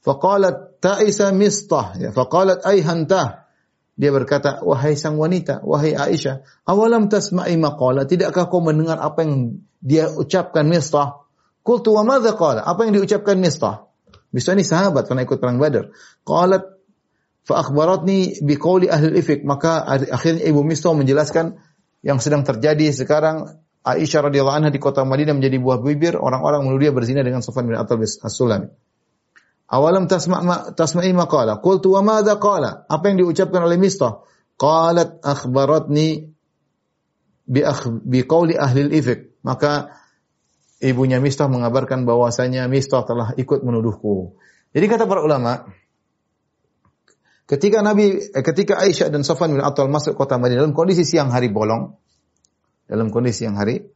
[0.00, 1.96] Faqalat ta'isa Mistah.
[1.96, 3.39] Ya, faqalat ayhantah.
[4.00, 9.60] Dia berkata, wahai sang wanita, wahai Aisyah, awalam tasma'i maqala, tidakkah kau mendengar apa yang
[9.84, 11.20] dia ucapkan Mistah?
[11.60, 12.64] Qultu wa madza qala?
[12.64, 13.92] Apa yang diucapkan Mistah?
[14.32, 15.92] Mistah ini sahabat pernah ikut perang Badar.
[16.24, 16.64] Qalat
[17.44, 21.60] fa akhbaratni bi qawli ahli ifik, maka akhirnya Ibu Mistah menjelaskan
[22.00, 26.88] yang sedang terjadi sekarang Aisyah radhiyallahu anha di kota Madinah menjadi buah bibir orang-orang menuduh
[26.88, 28.68] dia berzina dengan Sufyan bin Atal as-Sulami.
[29.70, 31.62] Awalam tasma' ma, tasma'i maqala.
[31.62, 32.90] Qultu wa madza qala?
[32.90, 34.26] Apa yang diucapkan oleh Mistah?
[34.58, 36.34] Qalat akhbaratni
[37.46, 39.38] bi akh, bi qawli ahli al-ifk.
[39.46, 39.94] Maka
[40.82, 44.34] ibunya Mistah mengabarkan bahwasanya Mistah telah ikut menuduhku.
[44.74, 45.70] Jadi kata para ulama,
[47.46, 51.30] ketika Nabi eh, ketika Aisyah dan Safwan bin Attal masuk kota Madinah dalam kondisi siang
[51.30, 51.94] hari bolong,
[52.90, 53.86] dalam kondisi siang hari,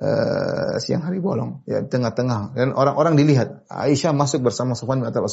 [0.00, 2.56] uh, siang hari bolong, ya tengah-tengah.
[2.56, 3.68] Dan orang-orang dilihat.
[3.70, 5.26] Aisyah masuk bersama Sufyan bin Atal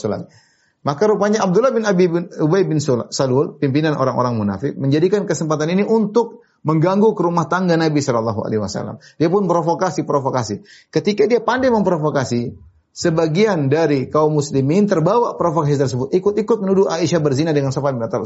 [0.82, 5.86] Maka rupanya Abdullah bin Abi bin Ubay bin Salul, pimpinan orang-orang munafik, menjadikan kesempatan ini
[5.86, 8.98] untuk mengganggu ke rumah tangga Nabi Shallallahu Alaihi Wasallam.
[9.18, 10.66] Dia pun provokasi-provokasi.
[10.90, 12.58] Ketika dia pandai memprovokasi,
[12.92, 18.26] sebagian dari kaum muslimin terbawa provokasi tersebut, ikut-ikut menuduh Aisyah berzina dengan Sufyan bin Atal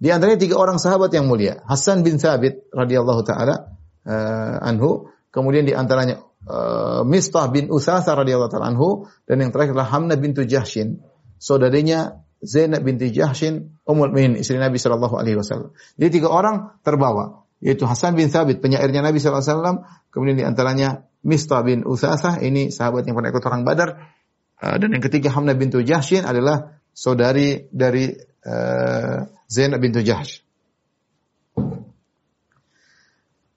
[0.00, 5.66] Di antaranya tiga orang sahabat yang mulia, Hasan bin Thabit radhiyallahu taala uh, anhu, Kemudian
[5.66, 10.46] di antaranya uh, Mistah bin Utsasa radhiyallahu taala anhu dan yang terakhir adalah Hamna bintu
[10.46, 11.02] Jahshin,
[11.42, 15.74] saudarinya Zainab binti Jahshin Ummul Mukminin istri Nabi sallallahu alaihi wasallam.
[15.98, 19.76] Jadi tiga orang terbawa, yaitu Hasan bin Thabit penyairnya Nabi sallallahu alaihi wasallam,
[20.14, 24.14] kemudian di antaranya Mistah bin Utsasa ini sahabat yang pernah ikut perang Badar
[24.60, 28.12] uh, dan yang ketiga Hamna bintu Jahshin adalah saudari dari
[28.46, 30.43] uh, Zainab bintu Jahsh.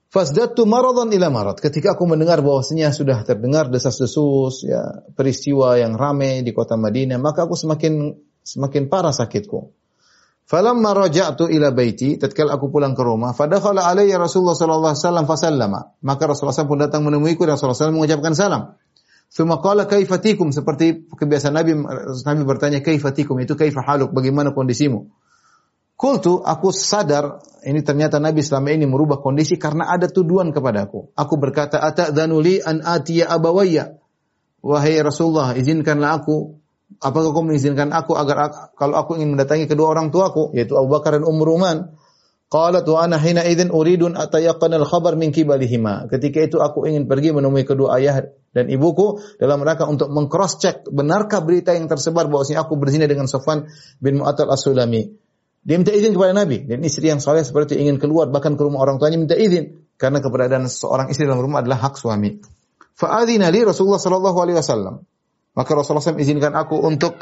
[0.08, 1.60] Fasdatu maradan ila marad.
[1.60, 7.44] Ketika aku mendengar bahwasanya sudah terdengar desas-desus ya peristiwa yang ramai di kota Madinah, maka
[7.44, 9.76] aku semakin semakin parah sakitku.
[10.48, 15.26] Falamma raja'tu ila baiti, tatkala aku pulang ke rumah, fadakhala alayya Rasulullah sallallahu alaihi wasallam
[15.28, 15.80] fasallama.
[16.00, 18.62] Maka Rasulullah SAW pun datang menemuiku dan Rasulullah SAW mengucapkan salam.
[19.28, 21.76] Thumma qala kaifatikum seperti kebiasaan Nabi
[22.24, 25.12] Nabi bertanya kaifatikum itu kaifa haluk bagaimana kondisimu?
[25.98, 31.10] Kultu, aku sadar ini ternyata Nabi selama ini merubah kondisi karena ada tuduhan kepadaku.
[31.18, 33.98] Aku berkata, Ata'dhanuli an atiya abawayya.
[34.62, 36.54] Wahai Rasulullah, izinkanlah aku.
[37.02, 41.18] Apakah kau mengizinkan aku agar kalau aku ingin mendatangi kedua orang tuaku, yaitu Abu Bakar
[41.18, 41.98] dan Ummu Ruman.
[42.48, 46.08] Qalat wa ana hina idzin uridun atayaqan al-khabar min kibalihima.
[46.08, 48.24] Ketika itu aku ingin pergi menemui kedua ayah
[48.56, 53.28] dan ibuku dalam rangka untuk mengcross check benarkah berita yang tersebar bahwasanya aku berzina dengan
[53.28, 53.68] Sofwan
[54.00, 55.27] bin Mu'attal As-Sulami.
[55.62, 56.64] Dia minta izin kepada Nabi.
[56.64, 59.84] Dan istri yang soleh seperti ingin keluar bahkan ke rumah orang tuanya minta izin.
[59.98, 62.38] Karena keberadaan seorang istri dalam rumah adalah hak suami.
[62.98, 65.02] Fa'adhina li Rasulullah sallallahu alaihi wasallam.
[65.58, 67.18] Maka Rasulullah SAW izinkan aku untuk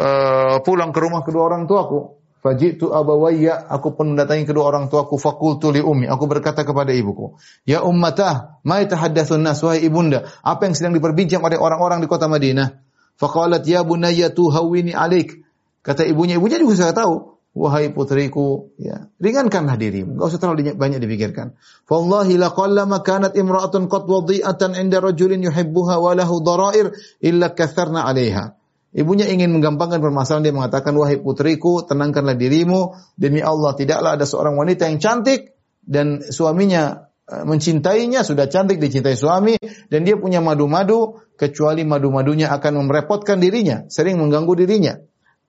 [0.00, 2.24] uh, pulang ke rumah kedua orang tuaku.
[2.44, 5.16] Fajitu abawayya, aku pun mendatangi kedua orang tuaku.
[5.16, 7.36] Fakultu li ummi, aku berkata kepada ibuku.
[7.64, 10.28] Ya ummatah, ma yatahaddatsun nas, wahai ibunda.
[10.40, 12.80] Apa yang sedang diperbincang oleh orang-orang di kota Madinah?
[13.16, 15.40] Faqalat ya bunayya tuhawini alik.
[15.84, 20.98] Kata ibunya, ibunya juga sudah tahu wahai putriku, ya, ringankanlah dirimu, enggak usah terlalu banyak
[20.98, 21.54] dipikirkan.
[21.86, 26.90] Wallahi laqallama kanat imra'atun qad wadi'atan 'inda rajulin yuhibbuha wa lahu dharair
[27.22, 28.58] illa katharna 'alaiha.
[28.94, 34.54] Ibunya ingin menggampangkan permasalahan dia mengatakan wahai putriku tenangkanlah dirimu demi Allah tidaklah ada seorang
[34.54, 39.58] wanita yang cantik dan suaminya eh, mencintainya sudah cantik dicintai suami
[39.90, 44.94] dan dia punya madu-madu kecuali madu-madunya akan merepotkan dirinya sering mengganggu dirinya.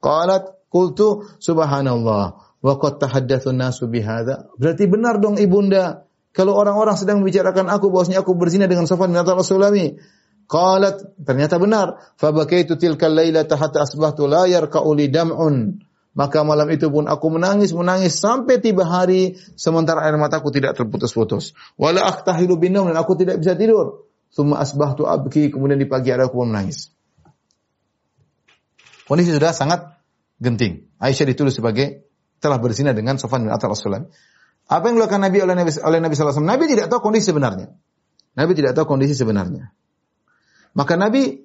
[0.02, 2.24] Qalat Qultu subhanallah
[2.60, 3.88] wa qad tahaddatsu nasu.
[3.88, 6.04] Berarti benar dong ibunda
[6.36, 9.96] kalau orang-orang sedang membicarakan aku bahwasanya aku berzina dengan Safwan bin Atal Sulami.
[10.52, 12.04] Qalat ternyata benar.
[12.20, 15.80] Fa bakaitu tilkal lailata hatta asbahtu la yarka'u li dam'un.
[16.12, 21.56] Maka malam itu pun aku menangis menangis sampai tiba hari sementara air mataku tidak terputus-putus.
[21.80, 24.12] Wala aktahilu binam dan aku tidak bisa tidur.
[24.28, 26.92] Summa asbahtu abki kemudian di pagi hari aku pun menangis.
[29.08, 29.95] Kondisi sudah sangat
[30.46, 30.86] genting.
[31.02, 32.06] Aisyah ditulis sebagai
[32.38, 34.06] telah berzina dengan Sofan bin Atal Rasulullah.
[34.70, 36.46] Apa yang dilakukan Nabi oleh Nabi oleh Nabi SAW?
[36.46, 37.74] Nabi tidak tahu kondisi sebenarnya.
[38.38, 39.74] Nabi tidak tahu kondisi sebenarnya.
[40.78, 41.42] Maka Nabi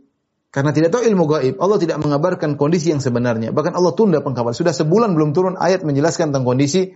[0.51, 3.55] karena tidak tahu ilmu gaib, Allah tidak mengabarkan kondisi yang sebenarnya.
[3.55, 4.53] Bahkan Allah tunda pengkabaran.
[4.53, 6.91] Sudah sebulan belum turun ayat menjelaskan tentang kondisi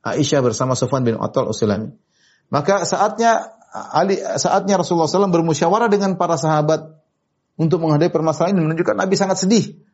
[0.00, 1.92] Aisyah bersama Sofan bin Atal Usulami.
[2.48, 6.96] Maka saatnya Ali, saatnya Rasulullah SAW bermusyawarah dengan para sahabat
[7.60, 9.84] untuk menghadapi permasalahan ini menunjukkan Nabi sangat sedih.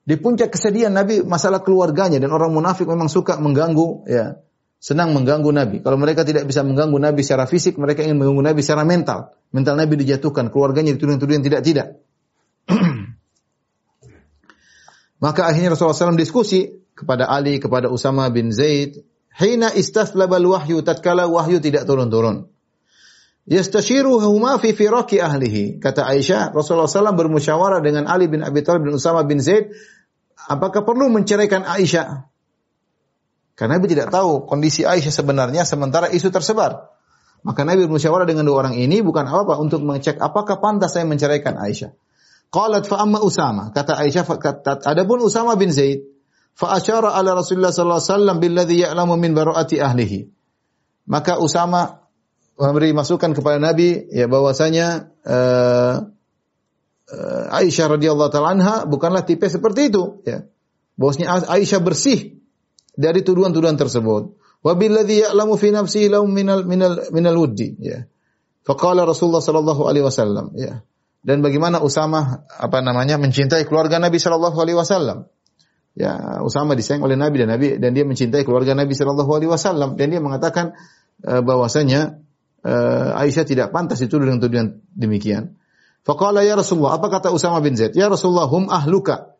[0.00, 4.40] Di puncak kesedihan Nabi masalah keluarganya dan orang munafik memang suka mengganggu ya
[4.80, 5.76] senang mengganggu Nabi.
[5.84, 9.36] Kalau mereka tidak bisa mengganggu Nabi secara fisik, mereka ingin mengganggu Nabi secara mental.
[9.52, 12.00] Mental Nabi dijatuhkan, keluarganya dituduh-tuduh yang tidak-tidak.
[15.24, 19.04] Maka akhirnya Rasulullah SAW diskusi kepada Ali, kepada Usama bin Zaid.
[19.36, 22.48] Hina istaflabal wahyu, tatkala wahyu tidak turun-turun.
[23.50, 25.82] Yastashiruhuma fi firaki ahlihi.
[25.82, 29.74] Kata Aisyah, Rasulullah SAW bermusyawarah dengan Ali bin Abi Thalib bin Usama bin Zaid.
[30.46, 32.30] Apakah perlu menceraikan Aisyah?
[33.58, 36.94] Karena Nabi tidak tahu kondisi Aisyah sebenarnya sementara isu tersebar.
[37.42, 41.58] Maka Nabi bermusyawarah dengan dua orang ini bukan apa-apa untuk mengecek apakah pantas saya menceraikan
[41.58, 41.90] Aisyah.
[42.54, 43.74] Qalat fa amma Usama.
[43.74, 44.30] Kata Aisyah,
[44.86, 46.06] adapun Usama bin Zaid,
[46.54, 50.30] fa asyara ala Rasulullah sallallahu alaihi wasallam billadhi ya'lamu min bara'ati ahlihi.
[51.10, 51.99] Maka Usama
[52.60, 55.96] memberi masukan kepada Nabi ya bahwasanya uh,
[57.08, 60.44] uh, Aisyah radhiyallahu taala anha bukanlah tipe seperti itu ya.
[61.00, 62.36] Bahwasanya Aisyah bersih
[62.92, 64.36] dari tuduhan-tuduhan tersebut.
[64.60, 68.04] Wa billadzi ya'lamu fi nafsihi law minal minal minal wuddi ya.
[68.60, 70.84] Faqala Rasulullah sallallahu alaihi wasallam ya.
[71.24, 75.28] Dan bagaimana Usama apa namanya mencintai keluarga Nabi sallallahu alaihi wasallam.
[75.96, 79.96] Ya, Usama disayang oleh Nabi dan Nabi dan dia mencintai keluarga Nabi sallallahu alaihi wasallam
[79.96, 80.76] dan dia mengatakan
[81.24, 82.20] uh, bahwasanya
[82.64, 85.56] uh, Aisyah tidak pantas itu dengan tuduhan demikian.
[86.00, 87.92] Faqala ya Rasulullah, apa kata Usama bin Zaid?
[87.92, 89.36] Ya Rasulullah, hum ahluka.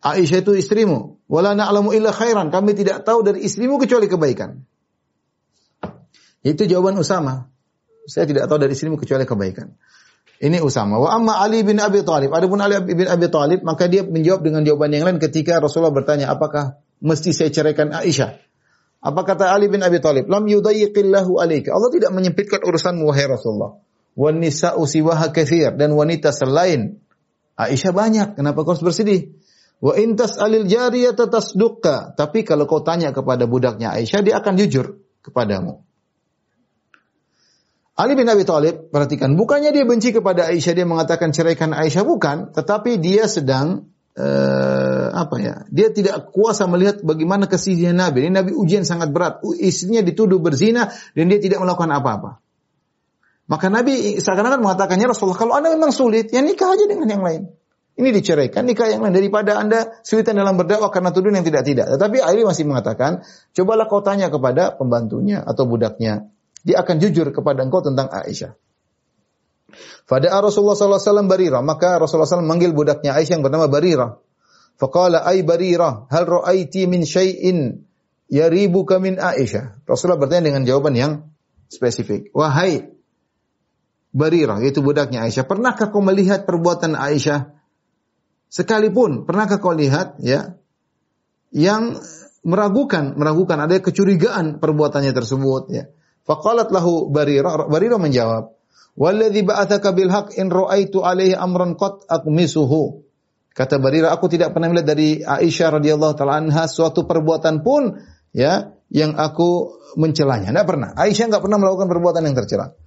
[0.00, 1.20] Aisyah itu istrimu.
[1.28, 2.48] Wala na'lamu illa khairan.
[2.48, 4.64] Kami tidak tahu dari istrimu kecuali kebaikan.
[6.40, 7.52] Itu jawaban Usama.
[8.08, 9.76] saya tidak tahu dari istrimu kecuali kebaikan.
[10.40, 10.96] Ini Usama.
[10.96, 12.32] Wa amma Ali bin Abi Thalib.
[12.32, 16.32] Adapun Ali bin Abi Thalib, maka dia menjawab dengan jawaban yang lain ketika Rasulullah bertanya,
[16.32, 18.49] apakah mesti saya ceraikan Aisyah?
[19.00, 20.28] Apa kata Ali bin Abi Thalib?
[20.28, 21.72] Lam yudayyiqillahu alaika.
[21.72, 23.80] Allah tidak menyempitkan urusanmu wahai Rasulullah.
[24.12, 25.72] Wan nisa'u siwaha kathir.
[25.80, 27.00] Dan wanita selain
[27.56, 28.28] Aisyah banyak.
[28.36, 29.40] Kenapa kau harus bersedih?
[29.80, 32.12] Wa intas alil jariyata tasdukka.
[32.12, 35.80] Tapi kalau kau tanya kepada budaknya Aisyah, dia akan jujur kepadamu.
[38.00, 42.48] Ali bin Abi Thalib, perhatikan, bukannya dia benci kepada Aisyah, dia mengatakan ceraikan Aisyah, bukan.
[42.56, 48.26] Tetapi dia sedang, uh, apa ya, dia tidak kuasa melihat bagaimana kesihnya Nabi.
[48.26, 49.44] Ini Nabi ujian sangat berat.
[49.58, 52.30] Istrinya dituduh berzina, dan dia tidak melakukan apa-apa.
[53.50, 57.42] Maka Nabi seakan-akan mengatakannya Rasulullah, kalau anda memang sulit, ya nikah aja dengan yang lain.
[57.98, 59.12] Ini diceraikan, nikah yang lain.
[59.12, 61.90] Daripada anda sulitan dalam berdakwah karena tuduhan yang tidak-tidak.
[61.98, 67.64] Tetapi Ali masih mengatakan, cobalah kau tanya kepada pembantunya atau budaknya dia akan jujur kepada
[67.64, 68.52] engkau tentang Aisyah.
[70.04, 74.18] Pada Rasulullah SAW Barira, maka Rasulullah SAW manggil budaknya Aisyah yang bernama Barira.
[74.80, 77.84] Faqala ay Barira, hal ra'aiti min syai'in
[78.32, 79.84] yaribuka min Aisyah.
[79.84, 81.12] Rasulullah bertanya dengan jawaban yang
[81.68, 82.32] spesifik.
[82.32, 82.90] Wahai
[84.10, 87.54] Barira, yaitu budaknya Aisyah, pernahkah kau melihat perbuatan Aisyah
[88.50, 89.28] sekalipun?
[89.28, 90.58] Pernahkah kau lihat ya
[91.54, 91.98] yang
[92.42, 95.84] meragukan, meragukan ada kecurigaan perbuatannya tersebut ya.
[96.24, 98.54] Faqalat lahu Barira, Barira menjawab,
[98.98, 103.06] "Walladzi ba'atsaka bil haqq in ra'aitu alaihi amran qad aqmisuhu."
[103.50, 107.98] Kata Barira, aku tidak pernah melihat dari Aisyah radhiyallahu taala anha suatu perbuatan pun
[108.30, 110.54] ya yang aku mencelanya.
[110.54, 110.94] Tidak pernah.
[110.94, 112.78] Aisyah enggak pernah melakukan perbuatan yang tercela.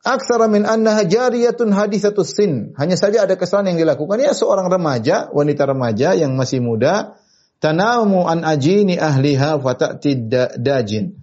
[0.00, 2.72] Aksara min annaha jariyatun hadithatus sin.
[2.80, 4.16] Hanya saja ada kesalahan yang dilakukan.
[4.22, 7.20] Ya seorang remaja, wanita remaja yang masih muda,
[7.60, 11.20] tanamu an ajini ahliha fatati dajin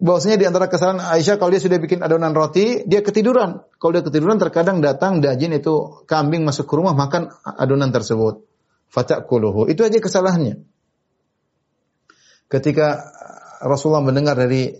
[0.00, 3.62] bahwasanya di antara kesalahan Aisyah kalau dia sudah bikin adonan roti, dia ketiduran.
[3.76, 8.44] Kalau dia ketiduran terkadang datang dajin itu kambing masuk ke rumah makan adonan tersebut.
[8.88, 9.66] Fatakuluhu.
[9.68, 10.62] Itu aja kesalahannya.
[12.46, 13.02] Ketika
[13.66, 14.70] Rasulullah mendengar dari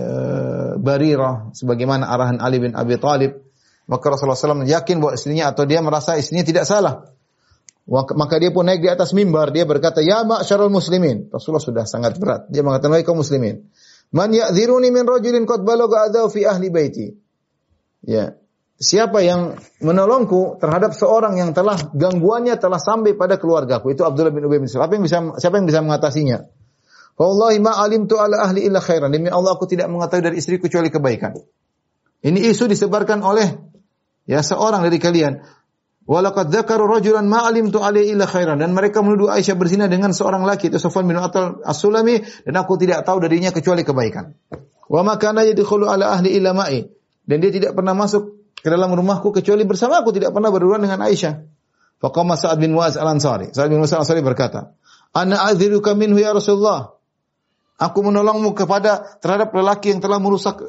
[0.00, 3.44] uh, Barirah sebagaimana arahan Ali bin Abi Thalib,
[3.84, 7.12] maka Rasulullah SAW yakin bahwa istrinya atau dia merasa istrinya tidak salah.
[7.84, 12.16] Maka dia pun naik di atas mimbar, dia berkata, "Ya ma'syarul muslimin." Rasulullah sudah sangat
[12.16, 12.48] berat.
[12.48, 13.68] Dia mengatakan, "Wahai kaum muslimin,
[14.14, 17.10] Man ya'dziruni min rajulin qad balagha adaw fi ahli baiti.
[18.06, 18.38] Ya.
[18.78, 23.94] Siapa yang menolongku terhadap seorang yang telah gangguannya telah sampai pada keluargaku.
[23.94, 24.86] Itu Abdullah bin Ubay bin Salul.
[24.86, 26.38] Siapa yang bisa siapa yang bisa mengatasinya?
[27.14, 29.10] Wallahi ma alimtu ala ahli illa khairan.
[29.14, 31.38] Demi Allah aku tidak mengetahui dari istri kecuali kebaikan.
[32.26, 33.46] Ini isu disebarkan oleh
[34.26, 35.42] ya seorang dari kalian.
[36.04, 40.44] Walaqad dzakaru rajulan ma alimtu alaihi illa khairan dan mereka menuduh Aisyah berzina dengan seorang
[40.44, 44.36] laki itu Sufyan bin Atal As-Sulami dan aku tidak tahu darinya kecuali kebaikan.
[44.84, 46.84] Wa ma kana yadkhulu ala ahli illa ma'i
[47.24, 51.00] dan dia tidak pernah masuk ke dalam rumahku kecuali bersama aku tidak pernah berduaan dengan
[51.08, 51.40] Aisyah.
[52.04, 53.56] Faqama Sa'ad bin Mu'az Al-Ansari.
[53.56, 54.76] Sa'ad bin Mu'az Al-Ansari berkata,
[55.16, 56.92] "Ana adziruka minhu ya Rasulullah."
[57.80, 60.60] Aku menolongmu kepada terhadap lelaki yang telah merusak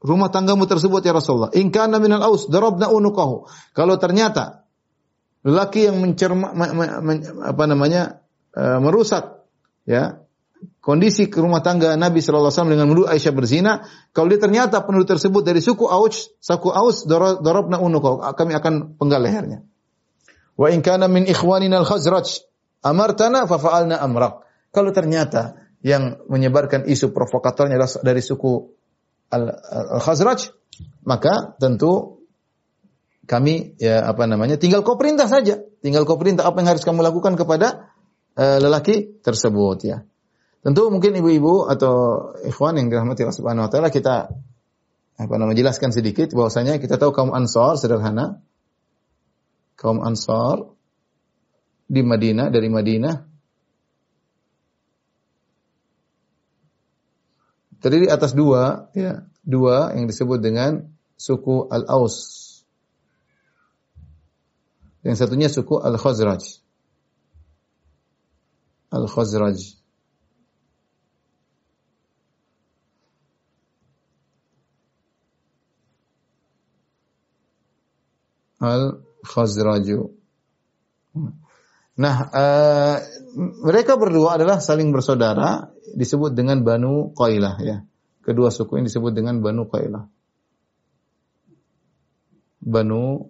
[0.00, 1.52] rumah tanggamu tersebut ya Rasulullah.
[1.56, 3.46] In kana minal aus darabna unukahu.
[3.76, 4.64] Kalau ternyata
[5.44, 7.12] lelaki yang mencerma me, me, me,
[7.44, 8.24] apa namanya
[8.56, 9.44] uh, merusak
[9.88, 10.20] ya
[10.84, 13.72] kondisi ke rumah tangga Nabi sallallahu alaihi wasallam dengan menuduh Aisyah berzina,
[14.12, 17.08] kalau dia ternyata penuduh tersebut dari suku Aus, suku Aus
[17.40, 19.64] darabna unukahu, kami akan penggal lehernya.
[20.60, 22.44] Wa in kana min ikhwanina al-Khazraj
[22.84, 24.44] amartana fa fa'alna amrak.
[24.68, 28.79] Kalau ternyata yang menyebarkan isu provokatornya dari suku
[29.30, 30.50] Al-Khazraj,
[31.06, 32.22] maka tentu
[33.30, 36.98] kami ya apa namanya tinggal kau perintah saja, tinggal kau perintah apa yang harus kamu
[37.06, 37.94] lakukan kepada
[38.34, 40.02] uh, lelaki tersebut ya.
[40.60, 41.94] Tentu mungkin ibu-ibu atau
[42.42, 44.34] ikhwan yang dirahmati Allah Subhanahu wa taala kita
[45.20, 48.42] apa namanya jelaskan sedikit bahwasanya kita tahu kaum Ansar sederhana.
[49.78, 50.66] Kaum Ansar
[51.86, 53.29] di Madinah dari Madinah
[57.80, 62.16] terdiri atas dua, ya, dua yang disebut dengan suku Al-Aus.
[65.00, 66.60] Yang satunya suku Al-Khazraj.
[68.92, 69.80] Al-Khazraj.
[78.60, 80.12] Al-Khazraju.
[82.00, 82.96] Nah, uh,
[83.60, 87.84] mereka berdua adalah saling bersaudara disebut dengan Banu Qailah ya.
[88.24, 90.08] Kedua suku ini disebut dengan Banu Qailah.
[92.64, 93.28] Banu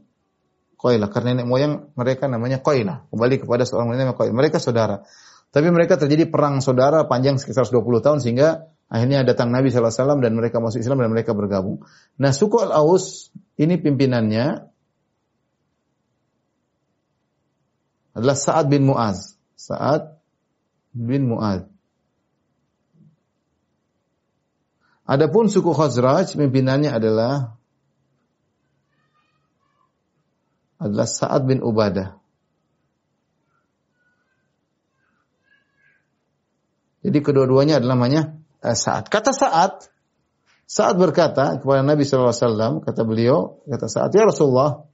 [0.79, 3.11] Qailah karena nenek moyang mereka namanya Qailah.
[3.11, 4.35] Kembali kepada seorang nenek Qailah.
[4.39, 5.03] Mereka saudara.
[5.51, 10.35] Tapi mereka terjadi perang saudara panjang sekitar 20 tahun sehingga Akhirnya datang Nabi SAW dan
[10.35, 11.87] mereka masuk Islam dan mereka bergabung.
[12.19, 14.67] Nah suku Al-Aus ini pimpinannya
[18.15, 19.39] adalah Sa'ad bin Mu'az.
[19.55, 20.19] Sa'ad
[20.95, 21.67] bin Mu'az.
[25.11, 27.59] Adapun suku Khazraj pimpinannya adalah
[30.79, 32.21] adalah Sa'ad bin Ubadah.
[37.01, 39.09] Jadi kedua-duanya adalah namanya eh, Sa'ad.
[39.09, 39.89] Kata Sa'ad,
[40.69, 44.90] Sa'ad berkata kepada Nabi SAW, kata beliau, kata Sa'ad, Ya Rasulullah,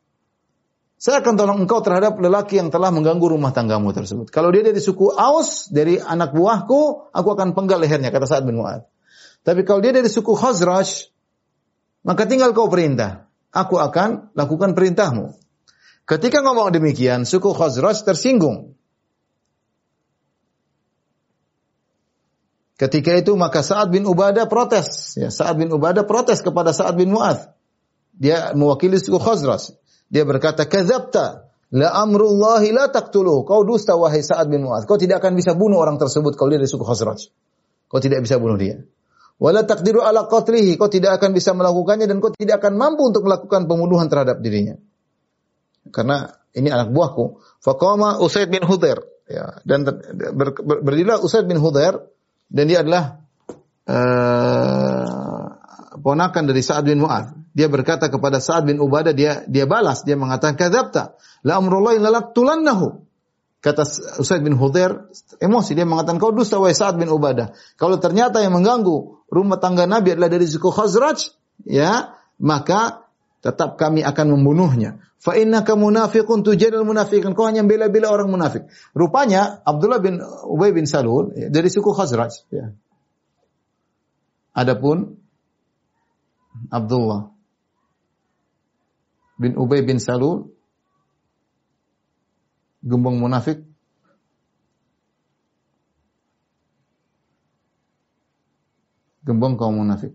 [0.97, 4.33] saya akan tolong engkau terhadap lelaki yang telah mengganggu rumah tanggamu tersebut.
[4.33, 8.57] Kalau dia dari suku Aus, dari anak buahku, aku akan penggal lehernya, kata Sa'ad bin
[8.57, 8.89] Mu'ad.
[9.45, 11.13] Tapi kalau dia dari suku Khazraj,
[12.01, 13.29] maka tinggal kau perintah.
[13.53, 15.37] Aku akan lakukan perintahmu.
[16.09, 18.73] Ketika ngomong demikian, suku Khazraj tersinggung.
[22.81, 25.17] Ketika itu maka Sa'ad bin Ubadah protes.
[25.21, 27.53] Ya, Sa'ad bin Ubadah protes kepada Sa'ad bin Mu'adz.
[28.17, 29.77] Dia mewakili suku Khazraj.
[30.07, 34.87] Dia berkata, "Kadzabta, la amrullahi la taqtuluhu." Kau dusta wahai Sa'ad bin Mu'adz.
[34.87, 37.21] Kau tidak akan bisa bunuh orang tersebut kalau dia dari suku Khazraj.
[37.87, 38.83] Kau tidak bisa bunuh dia.
[39.37, 40.81] Wala taqdiru ala qatlihi.
[40.81, 44.81] Kau tidak akan bisa melakukannya dan kau tidak akan mampu untuk melakukan pembunuhan terhadap dirinya.
[45.93, 47.39] Karena ini anak buahku.
[47.61, 49.05] Faqama Usaid bin Hudair.
[49.27, 51.99] Ya, dan ber, ber, berdirilah Usaid bin Hudair
[52.47, 53.27] dan dia adalah
[53.91, 55.26] uh,
[56.07, 57.35] ponakan dari Sa'ad bin Mu'ad.
[57.51, 63.03] Dia berkata kepada Sa'ad bin Ubadah, dia dia balas, dia mengatakan, "Kadzabta, la amrullahi lalaqtulannahu."
[63.59, 63.83] Kata
[64.23, 65.11] Usaid bin Hudair,
[65.43, 67.59] emosi dia mengatakan, "Kau dusta wahai Sa'ad bin Ubadah.
[67.75, 71.35] Kalau ternyata yang mengganggu rumah tangga Nabi adalah dari suku Khazraj,
[71.67, 73.11] ya, maka
[73.43, 75.03] tetap kami akan membunuhnya.
[75.19, 77.35] Fa innaka munafiqun tujadil munafiqin.
[77.35, 78.71] Kau hanya bela-bela orang munafik.
[78.95, 82.47] Rupanya Abdullah bin Ubay bin Salul ya, dari suku Khazraj.
[82.55, 82.71] Ya.
[84.55, 85.26] Adapun
[86.73, 87.31] Abdullah
[89.37, 90.53] bin Ubay bin Salul
[92.87, 93.63] gembong munafik.
[99.27, 100.15] Gembong kaum munafik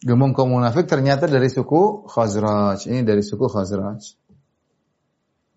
[0.00, 2.88] Gembong kaum munafik ternyata dari suku Khazraj.
[2.88, 4.16] Ini dari suku Khazraj.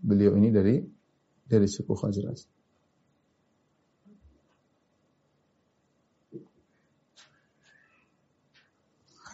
[0.04, 0.84] Beliau ini dari
[1.48, 2.44] dari suku Khazraj.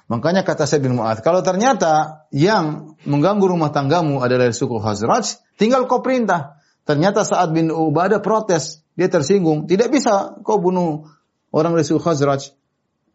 [0.10, 5.38] Makanya kata saya bin Mu'ad, kalau ternyata yang mengganggu rumah tanggamu adalah dari suku Khazraj,
[5.62, 6.58] tinggal kau perintah.
[6.82, 9.70] Ternyata saat bin Ubadah protes, dia tersinggung.
[9.70, 11.06] Tidak bisa kau bunuh
[11.54, 12.42] orang dari suku Khazraj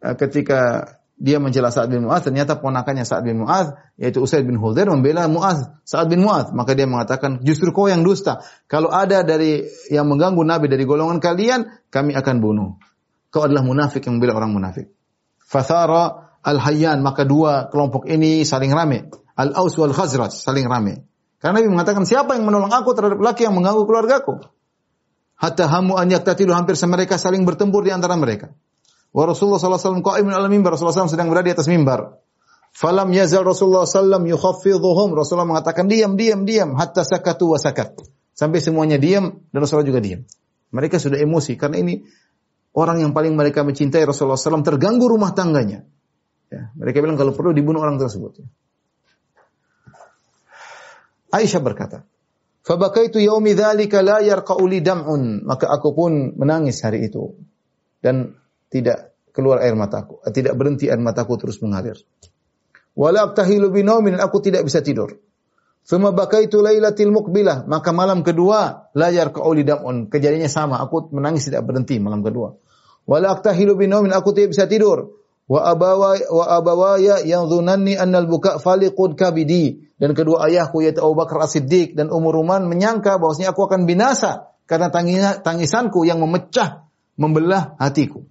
[0.07, 4.59] eh, ketika dia mencela Sa'ad bin Mu'az, ternyata ponakannya Sa'ad bin Mu'az, yaitu Usaid bin
[4.59, 6.51] Hudair membela Mu'az, Sa'ad bin Mu'az.
[6.51, 8.43] Maka dia mengatakan, justru kau yang dusta.
[8.67, 12.75] Kalau ada dari yang mengganggu Nabi dari golongan kalian, kami akan bunuh.
[13.31, 14.91] Kau adalah munafik yang membela orang munafik.
[15.39, 19.07] Fathara al-hayyan, maka dua kelompok ini saling rame.
[19.39, 21.07] Al-Aus wal Khazraj, saling rame.
[21.39, 24.43] Karena Nabi mengatakan, siapa yang menolong aku terhadap laki yang mengganggu keluargaku?
[25.35, 28.55] Hatta hamu an yaktatilu, hampir mereka saling bertempur di antara mereka.
[29.15, 30.75] Wa Rasulullah sallallahu alaihi wasallam qa'imun ala mimbar.
[30.75, 32.19] Rasulullah SAW sedang berada di atas mimbar.
[32.75, 35.15] Falam yazal Rasulullah sallam yukhaffidhuhum.
[35.15, 37.95] Rasulullah mengatakan diam, diam, diam hatta sakatu wa sakat.
[38.35, 40.27] Sampai semuanya diam dan Rasulullah juga diam.
[40.75, 42.03] Mereka sudah emosi karena ini
[42.75, 45.87] orang yang paling mereka mencintai Rasulullah SAW terganggu rumah tangganya.
[46.51, 48.43] Ya, mereka bilang kalau perlu dibunuh orang tersebut.
[48.43, 48.47] Ya.
[51.31, 52.03] Aisyah berkata,
[52.67, 57.39] "Fabakaitu yaumi dzalika la yarqa'u dam'un." Maka aku pun menangis hari itu.
[58.03, 58.35] Dan
[58.69, 61.99] tidak keluar air mataku, tidak berhenti air mataku terus mengalir.
[62.95, 63.67] Wala abtahilu
[64.15, 65.19] aku tidak bisa tidur.
[65.85, 71.67] Thumma bakaitu lailatil muqbilah, maka malam kedua layar ke dam'un, kejadiannya sama, aku menangis tidak
[71.69, 72.57] berhenti malam kedua.
[73.05, 75.21] Wala abtahilu binaumin, aku tidak bisa tidur.
[75.45, 81.13] Wa abawa wa abawaya yang zunanni annal buka faliqud kabidi dan kedua ayahku yaitu Abu
[81.13, 84.89] Bakar As-Siddiq dan Umar Ruman menyangka bahwasanya aku akan binasa karena
[85.45, 88.25] tangisanku yang memecah membelah hatiku.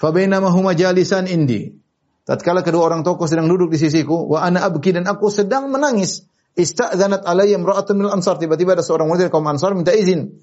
[0.00, 1.76] Fabainama huma jalisan indi.
[2.24, 6.24] Tatkala kedua orang tokoh sedang duduk di sisiku, wa ana abki dan aku sedang menangis.
[6.56, 10.40] Ista'zanat alayya imra'atun min ansar Tiba-tiba ada seorang wanita kaum Ansar minta izin.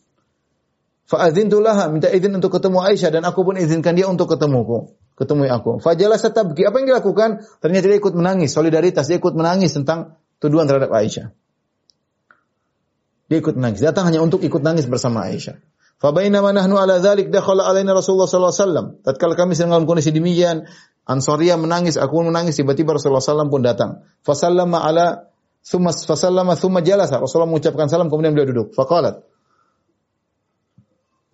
[1.09, 4.93] Fa'adzintu laha, minta izin untuk ketemu Aisyah dan aku pun izinkan dia untuk ketemuku.
[5.17, 5.81] Ketemu aku.
[5.81, 6.67] Fajalasa tabki.
[6.67, 7.41] Apa yang dilakukan?
[7.63, 11.33] Ternyata dia ikut menangis, solidaritas, dia ikut menangis tentang tuduhan terhadap Aisyah.
[13.31, 13.81] Dia ikut nangis.
[13.81, 15.57] Datang hanya untuk ikut nangis bersama Aisyah.
[15.97, 18.85] Fabainama nahnu ala dzalik dakhala alaina Rasulullah sallallahu alaihi wasallam.
[19.01, 20.69] Tatkala kami sedang dalam kondisi demikian,
[21.07, 23.91] Ansaria menangis, aku pun menangis, tiba-tiba Rasulullah sallallahu pun datang.
[24.21, 25.33] Fasallama ala
[25.65, 27.17] thumma fasallama thumma jalasa.
[27.17, 28.67] Rasulullah mengucapkan salam kemudian beliau duduk.
[28.77, 29.25] Faqalat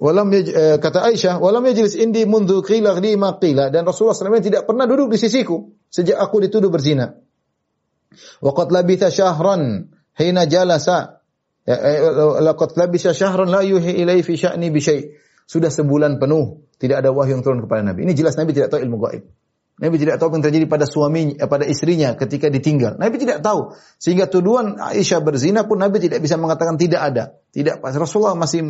[0.03, 0.43] Walam eh,
[0.83, 4.83] kata Aisyah, walam yajlis indi mundu qila li ma qila dan Rasulullah SAW tidak pernah
[4.83, 7.15] duduk di sisiku sejak aku dituduh berzina.
[8.43, 11.22] Waqad labitha syahran hina jalasa
[11.65, 14.81] laqad labisa syahran la yuhi ilai fi sya'ni bi.
[15.43, 18.07] Sudah sebulan penuh tidak ada wahyu yang turun kepada Nabi.
[18.07, 19.23] Ini jelas Nabi tidak tahu ilmu gaib.
[19.73, 23.01] Nabi tidak tahu apa yang terjadi pada suaminya, eh, pada istrinya ketika ditinggal.
[23.01, 23.73] Nabi tidak tahu.
[23.97, 27.23] Sehingga tuduhan Aisyah berzina pun Nabi tidak bisa mengatakan tidak ada.
[27.49, 27.81] Tidak.
[27.81, 28.61] Rasulullah masih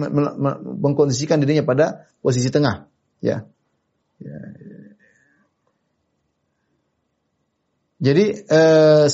[0.80, 2.88] mengkondisikan dirinya pada posisi tengah.
[3.20, 3.44] Ya.
[4.24, 4.38] ya.
[8.04, 9.06] Jadi eh,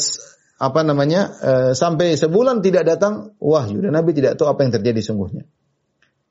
[0.60, 5.00] apa namanya uh, sampai sebulan tidak datang wahyu dan Nabi tidak tahu apa yang terjadi
[5.00, 5.48] sungguhnya.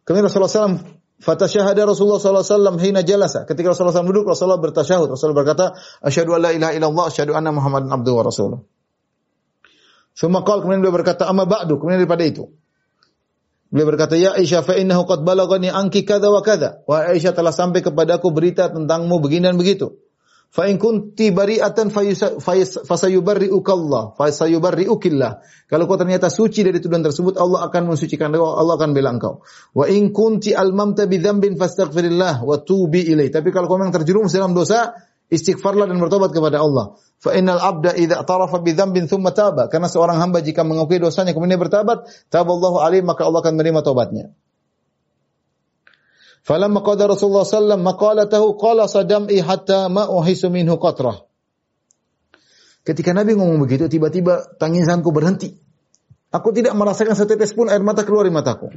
[0.05, 3.45] Kemudian Rasulullah SAW fatasyahada Rasulullah SAW hina jalasa.
[3.45, 5.13] Ketika Rasulullah SAW duduk, Rasulullah bertasyahud.
[5.13, 5.65] Rasulullah berkata,
[6.01, 8.59] Asyhadu an la ilaha illallah, asyhadu anna Muhammadan abduhu wa rasuluh.
[10.17, 12.49] Suma kemudian beliau berkata, amma ba'du, kemudian daripada itu.
[13.69, 16.81] Beliau berkata, Ya Aisyah, fa innahu qad balagani anki kada wa kada.
[16.89, 20.01] Wah Aisyah telah sampai kepadaku berita tentangmu begini dan begitu.
[20.49, 21.93] Fa in kunti bari'atan
[22.89, 25.33] fasayubarri'uka Allah, fasayubarri'ukillah.
[25.69, 29.45] Kalau kau ternyata suci dari tuduhan tersebut, Allah akan mensucikan kau, Allah akan bela engkau.
[29.77, 33.29] Wa in kunti almamta bidzambin fastaghfirillah wa tubi ilaih.
[33.29, 34.97] Tapi kalau kau memang terjerumus dalam dosa,
[35.29, 36.97] istighfarlah dan bertobat kepada Allah.
[37.21, 39.69] Fa innal abda idza tarafa bidzambin thumma taba.
[39.69, 44.33] Karena seorang hamba jika mengakui dosanya kemudian bertobat, taballahu alaihi maka Allah akan menerima tobatnya.
[46.49, 51.29] Falamma qada Rasulullah sallam maqalatahu qala sadam'i hatta ma uhisu minhu qatrah.
[52.89, 55.53] Ketika Nabi ngomong begitu, tiba-tiba tangisanku berhenti.
[56.33, 58.73] Aku tidak merasakan setetes pun air mata keluar dari mataku.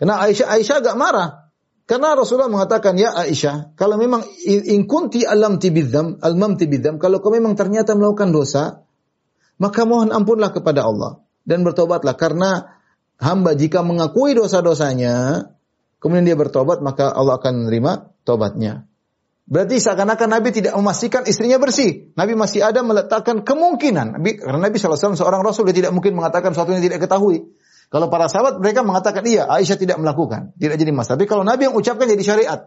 [0.00, 1.28] Karena Aisyah Aisyah agak marah.
[1.84, 7.28] Karena Rasulullah mengatakan, "Ya Aisyah, kalau memang in kunti alam tibidzam, almam tibidzam, kalau kau
[7.28, 8.80] memang ternyata melakukan dosa,
[9.60, 12.80] maka mohon ampunlah kepada Allah dan bertobatlah karena
[13.20, 15.48] hamba jika mengakui dosa-dosanya,
[16.02, 18.88] kemudian dia bertobat, maka Allah akan menerima tobatnya.
[19.48, 22.12] Berarti seakan-akan Nabi tidak memastikan istrinya bersih.
[22.12, 24.20] Nabi masih ada meletakkan kemungkinan.
[24.20, 27.48] Nabi, karena Nabi SAW seorang Rasul, dia tidak mungkin mengatakan sesuatu yang tidak ketahui.
[27.88, 31.16] Kalau para sahabat mereka mengatakan iya, Aisyah tidak melakukan, tidak jadi masalah.
[31.16, 32.60] Tapi kalau Nabi yang ucapkan jadi syariat.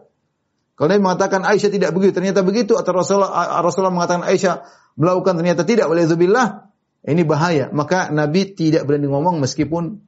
[0.74, 4.66] Kalau Nabi mengatakan Aisyah tidak begitu, ternyata begitu atau Rasulullah, Rasulullah mengatakan Aisyah
[4.98, 6.66] melakukan ternyata tidak, walaizubillah,
[7.06, 7.70] ini bahaya.
[7.70, 10.02] Maka Nabi tidak berani ngomong meskipun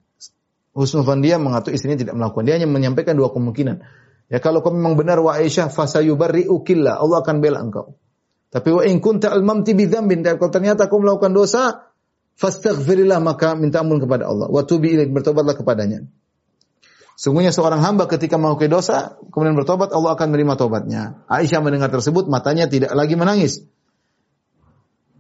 [0.74, 2.50] Husnul dia mengatur istrinya tidak melakukan.
[2.50, 3.78] Dia hanya menyampaikan dua kemungkinan.
[4.26, 7.94] Ya kalau kau memang benar wa Aisyah fasayubarri'ukillah, Allah akan bela engkau.
[8.50, 11.90] Tapi wa in kunta almamti bidzambin, kalau ternyata kau melakukan dosa,
[12.34, 14.50] fastaghfirillah maka minta ampun kepada Allah.
[14.50, 16.02] Wa tubi ilaih bertobatlah kepadanya.
[17.14, 21.22] Sungguhnya seorang hamba ketika melakukan dosa, kemudian bertobat, Allah akan menerima tobatnya.
[21.30, 23.62] Aisyah mendengar tersebut, matanya tidak lagi menangis.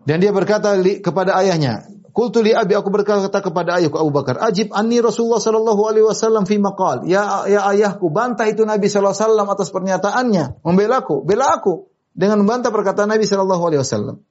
[0.02, 4.70] Dan dia berkata kepada ayahnya, Qultu li abi aku berkata kepada ayahku Abu Bakar, "Ajib
[4.70, 9.26] anni Rasulullah sallallahu alaihi wasallam fi maqal." Ya ya ayahku, bantah itu Nabi sallallahu alaihi
[9.26, 14.22] wasallam atas pernyataannya, membela aku, bela aku dengan membantah perkataan Nabi sallallahu alaihi wasallam.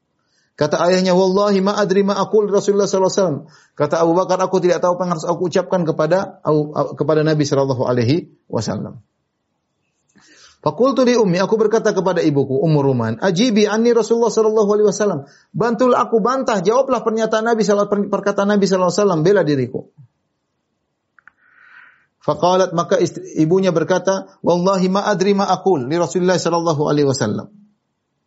[0.56, 3.40] Kata ayahnya, "Wallahi ma adri ma aqul Rasulullah sallallahu alaihi wasallam."
[3.76, 6.40] Kata Abu Bakar, "Aku tidak tahu apa yang harus aku ucapkan kepada
[6.96, 9.04] kepada Nabi sallallahu alaihi wasallam."
[10.64, 15.28] Fakultu li ummi, aku berkata kepada ibuku, Ummu Ruman, ajibi anni Rasulullah sallallahu alaihi wasallam.
[15.52, 19.92] Bantulah aku bantah, jawablah pernyataan Nabi sallallahu perkataan Nabi sallallahu alaihi wasallam, bela diriku.
[22.24, 27.52] Faqalat maka istri, ibunya berkata, "Wallahi ma adri ma li Rasulillah sallallahu alaihi wasallam."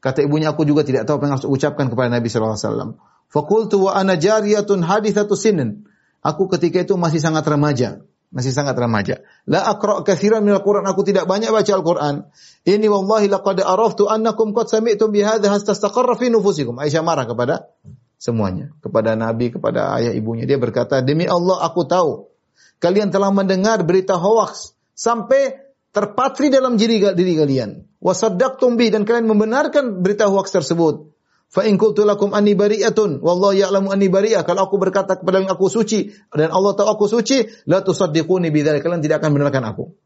[0.05, 2.91] Kata ibunya, aku juga tidak tahu apa yang harus ucapkan kepada Nabi sallallahu alaihi wasallam.
[3.33, 5.89] Faqultu wa ana jariyatun hadithatu sinin.
[6.21, 8.05] Aku ketika itu masih sangat remaja
[8.37, 9.25] masih sangat remaja.
[9.49, 12.29] La aqra katsiran minal Qur'an, aku tidak banyak baca Al-Qur'an.
[12.69, 16.77] Ini wallahi laqad araftu annakum qad sami'tum bi hadha hastastaqarra fi nufusikum.
[16.77, 17.73] Aisyah marah kepada
[18.21, 20.45] semuanya, kepada Nabi, kepada ayah ibunya.
[20.45, 22.29] Dia berkata, "Demi Allah aku tahu
[22.77, 25.57] kalian telah mendengar berita hoax sampai
[25.97, 27.89] terpatri dalam diri, diri kalian.
[28.05, 31.16] Wasaddaqtum bi dan kalian membenarkan berita hoax tersebut.
[31.57, 35.49] Fa in qultu lakum anni bari'atun wallahu ya'lamu anni bari'ah kalau aku berkata kepada yang
[35.49, 39.97] aku suci dan Allah tahu aku suci la tusaddiquni bidzalik kalian tidak akan benarkan aku.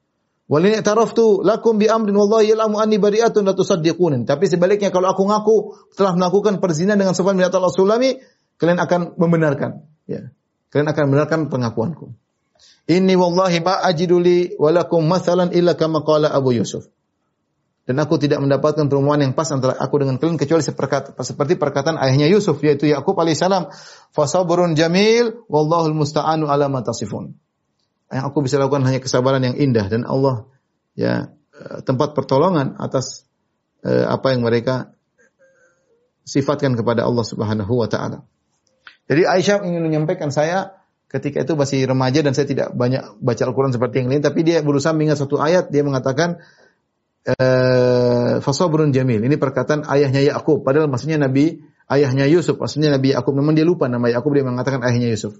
[0.46, 4.30] Walin taraftu lakum bi amrin wallahu ya'lamu anni bari'atun la tusaddiquni.
[4.30, 5.56] Tapi sebaliknya kalau aku ngaku
[5.98, 8.10] telah melakukan perzinahan dengan seorang binatang Allah sulami
[8.54, 10.30] kalian akan membenarkan ya.
[10.70, 12.14] Kalian akan membenarkan pengakuanku.
[12.86, 16.86] Inni wallahi ma ajiduli walakum masalan illa kama qala Abu Yusuf.
[17.90, 21.98] Dan aku tidak mendapatkan perumahan yang pas antara aku dengan kalian kecuali seperkat, seperti perkataan
[21.98, 23.74] ayahnya Yusuf yaitu Yakub alaihissalam
[24.14, 30.06] fasabrun jamil wallahul musta'anu ala ma yang aku bisa lakukan hanya kesabaran yang indah dan
[30.06, 30.46] Allah
[30.94, 33.26] ya eh, tempat pertolongan atas
[33.82, 34.94] eh, apa yang mereka
[36.22, 38.22] sifatkan kepada Allah Subhanahu wa taala.
[39.10, 40.78] Jadi Aisyah ingin menyampaikan saya
[41.10, 44.62] ketika itu masih remaja dan saya tidak banyak baca Al-Quran seperti yang lain, tapi dia
[44.62, 46.38] berusaha mengingat satu ayat, dia mengatakan,
[47.26, 49.20] eh, fasabrun jamil.
[49.20, 50.64] Ini perkataan ayahnya Yakub.
[50.64, 51.60] Padahal maksudnya Nabi
[51.90, 52.56] ayahnya Yusuf.
[52.56, 53.36] Maksudnya Nabi Yakub.
[53.36, 54.32] Memang dia lupa nama Yakub.
[54.32, 55.36] Dia mengatakan ayahnya Yusuf.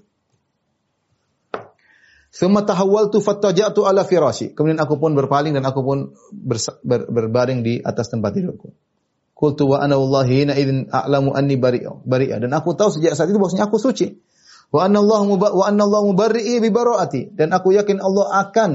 [2.31, 4.55] Summa tahawwaltu fattaja'tu ala firashi.
[4.55, 8.71] Kemudian aku pun berpaling dan aku pun ber- berbaring di atas tempat tidurku.
[9.35, 12.05] Qultu wa ana wallahi hina idzin a'lamu anni bari'a.
[12.07, 12.39] bari'a.
[12.39, 14.21] Dan aku tahu sejak saat itu bahwasanya aku suci.
[14.71, 17.35] Wa anna Allah wa anna Allah mubarri'i bi bara'ati.
[17.35, 18.71] Dan aku yakin Allah akan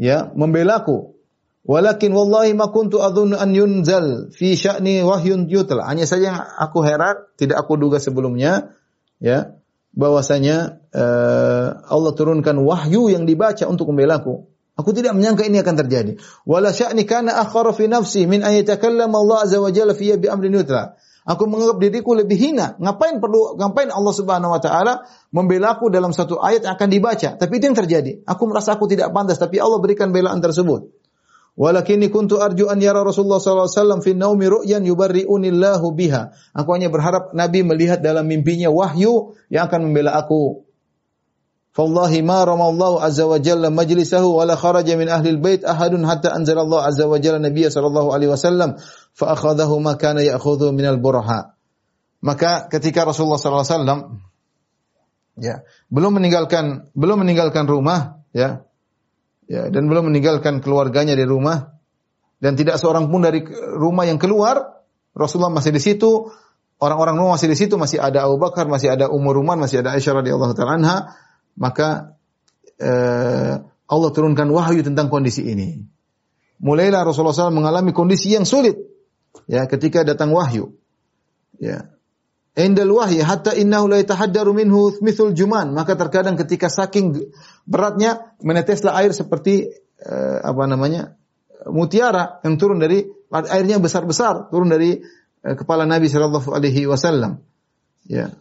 [0.00, 1.15] ya membelaku.
[1.66, 5.82] Walakin wallahi ma kuntu adhunnu an yunzal fi sya'ni wahyun yutla.
[5.82, 8.78] Hanya saja yang aku heran, tidak aku duga sebelumnya
[9.18, 9.58] ya
[9.90, 14.46] bahwasanya eh, Allah turunkan wahyu yang dibaca untuk membelaku.
[14.76, 16.12] Aku tidak menyangka ini akan terjadi.
[16.46, 20.30] Wala sya'ni kana akhara fi nafsi min an yatakallama Allah azza wa jalla fiyya bi
[20.30, 20.94] amrin yutra.
[21.26, 22.78] Aku menganggap diriku lebih hina.
[22.78, 27.28] Ngapain perlu ngapain Allah Subhanahu wa taala membelaku dalam satu ayat yang akan dibaca?
[27.34, 28.22] Tapi itu yang terjadi.
[28.22, 31.05] Aku merasa aku tidak pantas, tapi Allah berikan belaan tersebut.
[31.56, 36.36] Walakinni kuntu arju an yara Rasulullah wasallam fi naumi ru'yan yubarri'unillahu biha.
[36.52, 40.68] Aku hanya berharap Nabi melihat dalam mimpinya wahyu yang akan membela aku.
[41.72, 46.32] Fallahi ma ramallahu azza wa jalla majlisahu wa la kharaja min ahli al-bait ahadun hatta
[46.32, 48.80] anzala Allah azza wa jalla nabiyya sallallahu alaihi wasallam
[49.12, 51.56] fa akhadahu ma kana ya'khudhu min al-burha.
[52.24, 54.00] Maka ketika Rasulullah sallallahu alaihi wasallam
[55.36, 55.54] ya,
[55.92, 58.64] belum meninggalkan belum meninggalkan rumah ya,
[59.46, 61.74] ya dan belum meninggalkan keluarganya di rumah.
[62.36, 63.40] Dan tidak seorang pun dari
[63.80, 64.84] rumah yang keluar.
[65.16, 66.28] Rasulullah masih di situ.
[66.76, 67.80] Orang-orang rumah masih di situ.
[67.80, 70.96] Masih ada Abu Bakar masih ada Umar Ruman masih ada Aisyah radhiyallahu taala anha.
[71.56, 72.12] Maka
[72.76, 75.80] eh, Allah turunkan wahyu tentang kondisi ini.
[76.60, 78.76] Mulailah Rasulullah SAW mengalami kondisi yang sulit.
[79.48, 80.76] Ya ketika datang wahyu.
[81.56, 81.95] Ya
[82.56, 85.76] Indal wahyi hatta innahu la yatahaddaru minhu mithul juman.
[85.76, 87.12] Maka terkadang ketika saking
[87.68, 89.68] beratnya meneteslah air seperti
[90.00, 91.20] eh, apa namanya?
[91.66, 95.02] mutiara yang turun dari airnya besar-besar turun dari
[95.44, 97.44] eh, kepala Nabi sallallahu alaihi wasallam.
[98.08, 98.32] Ya.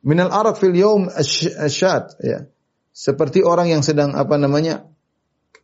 [0.00, 2.48] Minal arak fil yaum asyad ya.
[2.92, 4.88] Seperti orang yang sedang apa namanya?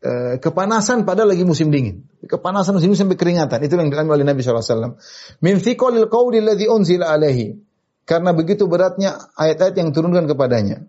[0.02, 2.06] Eh, kepanasan pada lagi musim dingin.
[2.24, 3.58] Kepanasan musim dingin sampai keringatan.
[3.64, 4.98] Itu yang dialami oleh Nabi SAW.
[5.42, 7.58] Min thiqalil qawli alladhi unzila alaihi.
[8.08, 10.88] Karena begitu beratnya ayat-ayat yang turunkan kepadanya.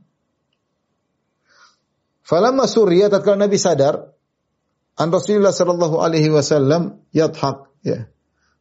[2.23, 4.13] Falamma surya tatkala Nabi sadar
[4.95, 8.05] an Rasulullah sallallahu alaihi wasallam yadhak ya.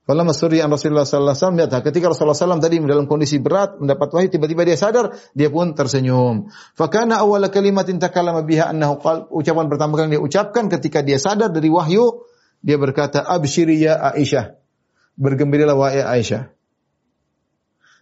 [0.08, 1.82] Falamma surya an Rasulullah sallallahu alaihi wasallam yadhak.
[1.84, 6.48] Ketika Rasulullah SAW tadi dalam kondisi berat mendapat wahyu tiba-tiba dia sadar, dia pun tersenyum.
[6.72, 11.52] Fakana awal kalimatin takallama biha annahu qal ucapan pertama kali dia ucapkan ketika dia sadar
[11.52, 12.24] dari wahyu
[12.64, 14.56] dia berkata absyiri ya Aisyah.
[15.20, 16.56] Bergembiralah wahai Aisyah.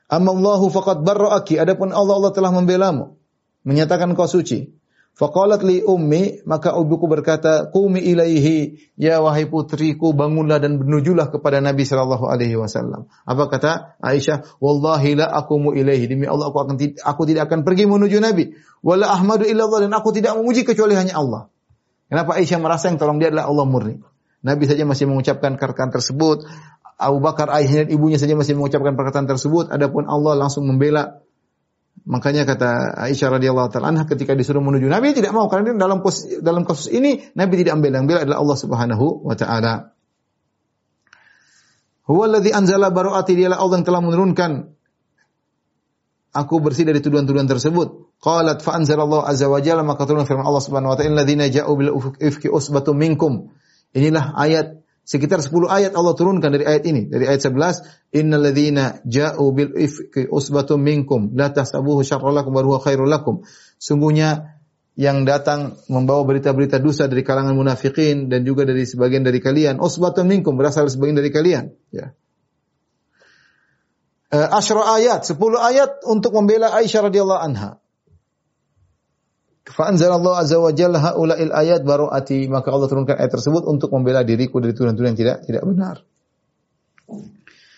[0.07, 1.59] Amma Allahu faqad barra'aki.
[1.59, 3.19] Adapun Allah Allah telah membelamu.
[3.67, 4.76] Menyatakan kau suci.
[5.17, 11.65] Faqalat li ummi, maka ibuku berkata, "Qumi ilaihi, ya wahai putriku, bangunlah dan menujulah kepada
[11.65, 14.61] Nabi sallallahu alaihi wasallam." Apa kata Aisyah?
[14.61, 18.53] "Wallahi la aqumu ilaihi." Demi Allah aku akan aku tidak akan pergi menuju Nabi.
[18.85, 21.49] Wala ahmadu illa dan aku tidak memuji kecuali hanya Allah.
[22.13, 23.97] Kenapa Aisyah merasa yang tolong dia adalah Allah murni?
[24.45, 26.45] Nabi saja masih mengucapkan perkataan tersebut.
[27.01, 29.73] Abu Bakar ayahnya ibunya saja masih mengucapkan perkataan tersebut.
[29.73, 31.25] Adapun Allah langsung membela
[32.07, 36.07] Makanya kata Aisyah radhiyallahu taala anha ketika disuruh menuju Nabi tidak mau karena dalam
[36.39, 39.91] dalam kasus ini Nabi tidak ambil yang bela adalah Allah Subhanahu wa taala.
[42.07, 44.51] Huwa alladhi anzala baru'ati dialah Allah yang telah menurunkan
[46.31, 48.15] aku bersih dari tuduhan-tuduhan tersebut.
[48.23, 51.75] Qalat fa anzalallahu azza wa jalla maka turun firman Allah Subhanahu wa taala alladzina ja'u
[51.75, 51.91] bil
[52.23, 53.51] ifki usbatum minkum.
[53.99, 57.07] Inilah ayat sekitar 10 ayat Allah turunkan dari ayat ini.
[57.07, 62.67] Dari ayat 11, innal ladzina ja'u bil ifki usbatum minkum la tahsabuhu syarran lakum wa
[62.67, 63.47] huwa khairul lakum.
[63.79, 64.59] Sungguhnya
[64.99, 70.27] yang datang membawa berita-berita dusta dari kalangan munafikin dan juga dari sebagian dari kalian, usbatun
[70.27, 72.11] minkum berasal dari sebagian dari kalian, ya.
[74.27, 77.79] Uh, asyra ayat, 10 ayat untuk membela Aisyah radhiyallahu anha.
[79.67, 84.23] Fa anzalallahu azza wa jalla haula'il ayat baru'ati maka Allah turunkan ayat tersebut untuk membela
[84.23, 85.97] diriku dari tuduhan-tuduhan yang tidak tidak benar.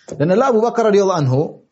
[0.09, 1.69] Dan adalah Abu Bakar radhiyallahu anhu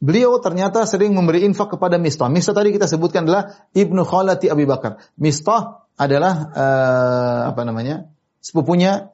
[0.00, 2.32] Beliau ternyata sering memberi infak kepada Mistah.
[2.32, 4.96] Mistah tadi kita sebutkan adalah ibnu Khalati Abi Bakar.
[5.20, 8.08] Mistah adalah uh, apa namanya?
[8.40, 9.12] sepupunya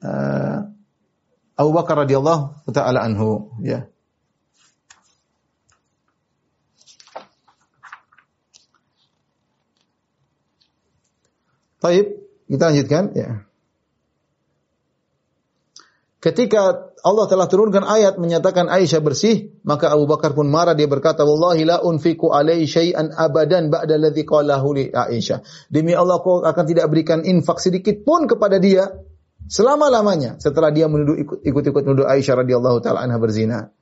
[0.00, 0.58] uh,
[1.52, 3.91] Abu Bakar radhiyallahu taala anhu, ya.
[11.82, 12.06] Baik,
[12.46, 13.42] kita lanjutkan ya.
[16.22, 21.26] Ketika Allah telah turunkan ayat menyatakan Aisyah bersih, maka Abu Bakar pun marah dia berkata,
[21.26, 26.64] "Wallahi la unfiku alaihi syai'an abadan ba'da alladhi qalahu li Aisyah." Demi Allah aku akan
[26.70, 28.86] tidak berikan infak sedikit pun kepada dia
[29.50, 33.74] selama-lamanya setelah dia menuduh ikut-ikut menuduh Aisyah radhiyallahu taala anha berzina.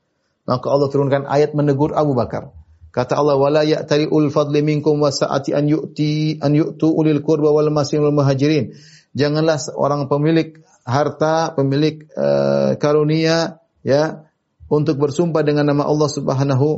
[0.48, 2.56] Maka Allah turunkan ayat menegur Abu Bakar.
[2.90, 7.54] Kata Allah, "Wala ya'tari ul fadli minkum wa sa'ati an yu'ti an yu'tu ulil qurba
[7.54, 8.74] wal masin wal muhajirin."
[9.14, 14.26] Janganlah orang pemilik harta, pemilik uh, karunia ya
[14.70, 16.68] untuk bersumpah dengan nama Allah Subhanahu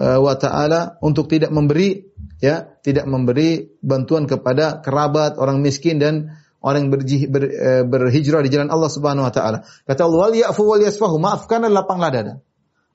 [0.00, 2.08] uh, wa taala untuk tidak memberi
[2.40, 8.40] ya, tidak memberi bantuan kepada kerabat, orang miskin dan orang yang berjih, ber, uh, berhijrah
[8.44, 9.58] di jalan Allah Subhanahu wa taala.
[9.84, 12.32] Kata Allah, "Wal ya'fu wal yasfahu." Maafkanlah lapanglah dada.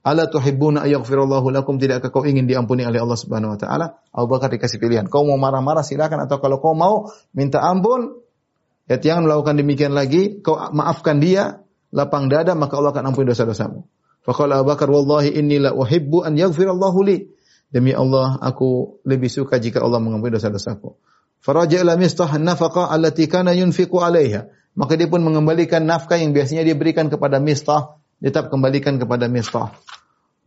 [0.03, 4.03] Ala tuhibbuna ayaghfirallahu lakum tidakkah kau ingin diampuni oleh Allah Subhanahu wa taala?
[4.11, 5.07] Abu Bakar dikasih pilihan.
[5.07, 8.23] Kau mau marah-marah silakan atau kalau kau mau minta ampun
[8.83, 11.63] Ya, jangan melakukan demikian lagi, kau maafkan dia,
[11.95, 13.87] lapang dada, maka Allah akan ampuni dosa-dosamu.
[14.27, 17.31] Faqala Abu Bakar, wallahi inni la uhibbu an yaghfirallahu li.
[17.71, 20.99] Demi Allah, aku lebih suka jika Allah mengampuni dosa-dosaku.
[21.39, 24.51] Faraja ila mistah nafaqah allati kana yunfiqu alaiha.
[24.75, 29.75] Maka dia pun mengembalikan nafkah yang biasanya dia berikan kepada mistah, tetap kembalikan kepada mistah.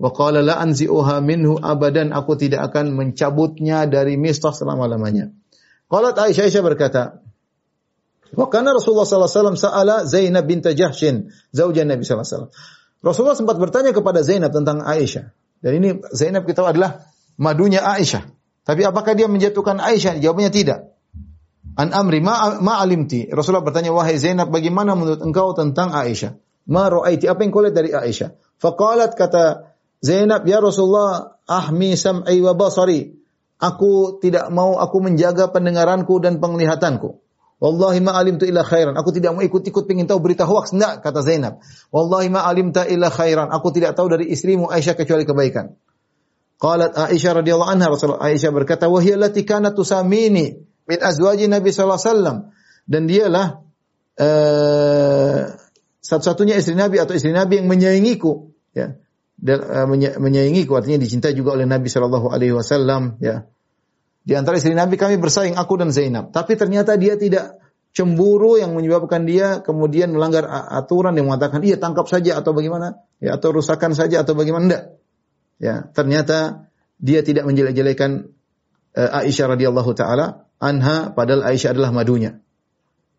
[0.01, 5.29] Wa qala la anzi'uha minhu abadan, aku tidak akan mencabutnya dari mistah selama-lamanya.
[5.93, 7.03] Qalat Aisyah, Aisyah berkata,
[8.35, 12.53] Wa kana Rasulullah sallallahu alaihi wasallam sa'ala Zainab bint Jahshin, zaujan Nabi sallallahu alaihi wasallam.
[13.05, 15.31] Rasulullah sempat bertanya kepada Zainab tentang Aisyah.
[15.63, 17.07] Dan ini Zainab kita adalah
[17.39, 18.27] madunya Aisyah.
[18.67, 20.19] Tapi apakah dia menjatuhkan Aisyah?
[20.19, 20.91] Jawabnya tidak.
[21.79, 23.31] An amri ma, ma alimti.
[23.31, 26.35] Rasulullah bertanya, wahai Zainab, bagaimana menurut engkau tentang Aisyah?
[26.67, 28.35] Ma ra'aiti, apa yang kau lihat dari Aisyah?
[28.59, 33.15] Faqalat kata Zainab, ya Rasulullah, ahmi sam'i wa basari.
[33.57, 37.25] Aku tidak mau aku menjaga pendengaranku dan penglihatanku.
[37.57, 38.93] Wallahi ma alimtu illa khairan.
[39.01, 40.77] Aku tidak mau ikut-ikut ingin tahu berita hoax.
[40.77, 41.65] Enggak, kata Zainab.
[41.89, 43.49] Wallahi ma alimta illa khairan.
[43.49, 45.73] Aku tidak tahu dari istrimu Aisyah kecuali kebaikan.
[46.61, 50.53] Qalat Aisyah radhiyallahu anha Rasulullah Aisyah berkata, "Wa hiya allati kanat tusamini
[50.85, 52.37] min azwaji Nabi sallallahu alaihi wasallam."
[52.85, 53.47] Dan dialah
[54.21, 55.43] uh,
[56.07, 58.95] satu-satunya istri Nabi atau istri Nabi yang menyayangiku, ya.
[59.37, 59.87] Dan, uh,
[60.23, 63.51] menyayangiku artinya dicintai juga oleh Nabi sallallahu alaihi wasallam, ya.
[64.23, 66.31] Di antara istri Nabi kami bersaing aku dan Zainab.
[66.31, 67.59] Tapi ternyata dia tidak
[67.95, 73.41] cemburu yang menyebabkan dia kemudian melanggar aturan yang mengatakan iya tangkap saja atau bagaimana ya
[73.41, 74.85] atau rusakkan saja atau bagaimana enggak.
[75.57, 76.69] Ya, ternyata
[77.01, 78.29] dia tidak menjelek-jelekan
[78.99, 82.45] uh, Aisyah radhiyallahu taala anha padahal Aisyah adalah madunya.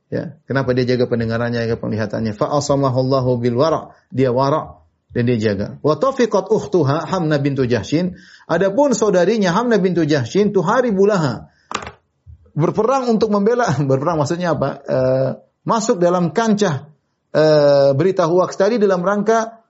[0.08, 2.32] Ya, kenapa dia jaga pendengarannya, jaga penglihatannya?
[2.32, 3.92] Fa asamahu bil wara.
[4.08, 5.80] Dia wara dan dia jaga.
[5.84, 8.16] Wa tafiqat ukhtuha Hamna bintu Jahshin.
[8.48, 11.52] Adapun saudarinya Hamna bintu Jahshin tuhari bulaha.
[12.56, 14.70] Berperang untuk membela, berperang maksudnya apa?
[14.84, 14.98] E,
[15.68, 16.88] masuk dalam kancah
[17.36, 17.44] e,
[17.94, 19.64] berita hoax tadi dalam rangka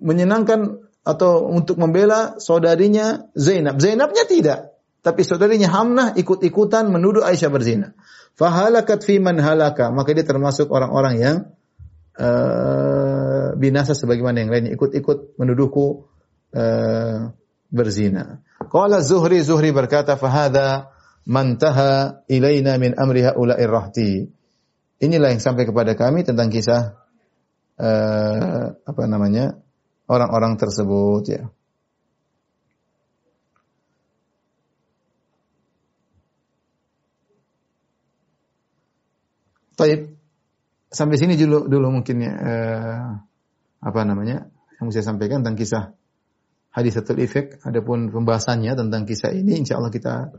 [0.00, 3.78] menyenangkan atau untuk membela saudarinya Zainab.
[3.78, 4.74] Zainabnya tidak,
[5.06, 7.94] tapi saudarinya Hamnah ikut-ikutan menuduh Aisyah berzina.
[8.36, 11.36] Fahalakat fi man halaka, maka dia termasuk orang-orang yang
[12.20, 16.04] uh, binasa sebagaimana yang lainnya ikut-ikut menuduhku
[16.52, 17.32] uh,
[17.72, 18.44] berzina.
[18.68, 20.92] Qala Zuhri Zuhri berkata fahada
[21.24, 24.28] mantaha ilaina min amri haula'ir rahti.
[25.00, 26.96] Inilah yang sampai kepada kami tentang kisah
[27.80, 29.56] uh, apa namanya
[30.08, 31.42] orang-orang tersebut ya.
[39.76, 40.16] Taib
[40.88, 43.06] sampai sini dulu dulu mungkin ya eh,
[43.84, 44.48] apa namanya
[44.80, 45.84] yang saya sampaikan tentang kisah
[46.76, 47.64] hadis satu efek.
[47.64, 50.32] Adapun pembahasannya tentang kisah ini, insya Allah kita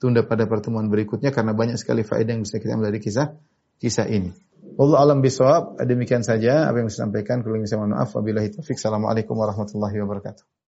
[0.00, 3.36] tunda pada pertemuan berikutnya karena banyak sekali faedah yang bisa kita ambil dari kisah
[3.76, 4.32] kisah ini.
[4.80, 5.76] Allah alam bisawab.
[5.84, 7.44] Demikian saja apa yang saya sampaikan.
[7.44, 8.16] Kalau bisa mohon maaf.
[8.16, 8.80] Wabillahi taufiq.
[8.80, 10.61] Assalamualaikum warahmatullahi wabarakatuh.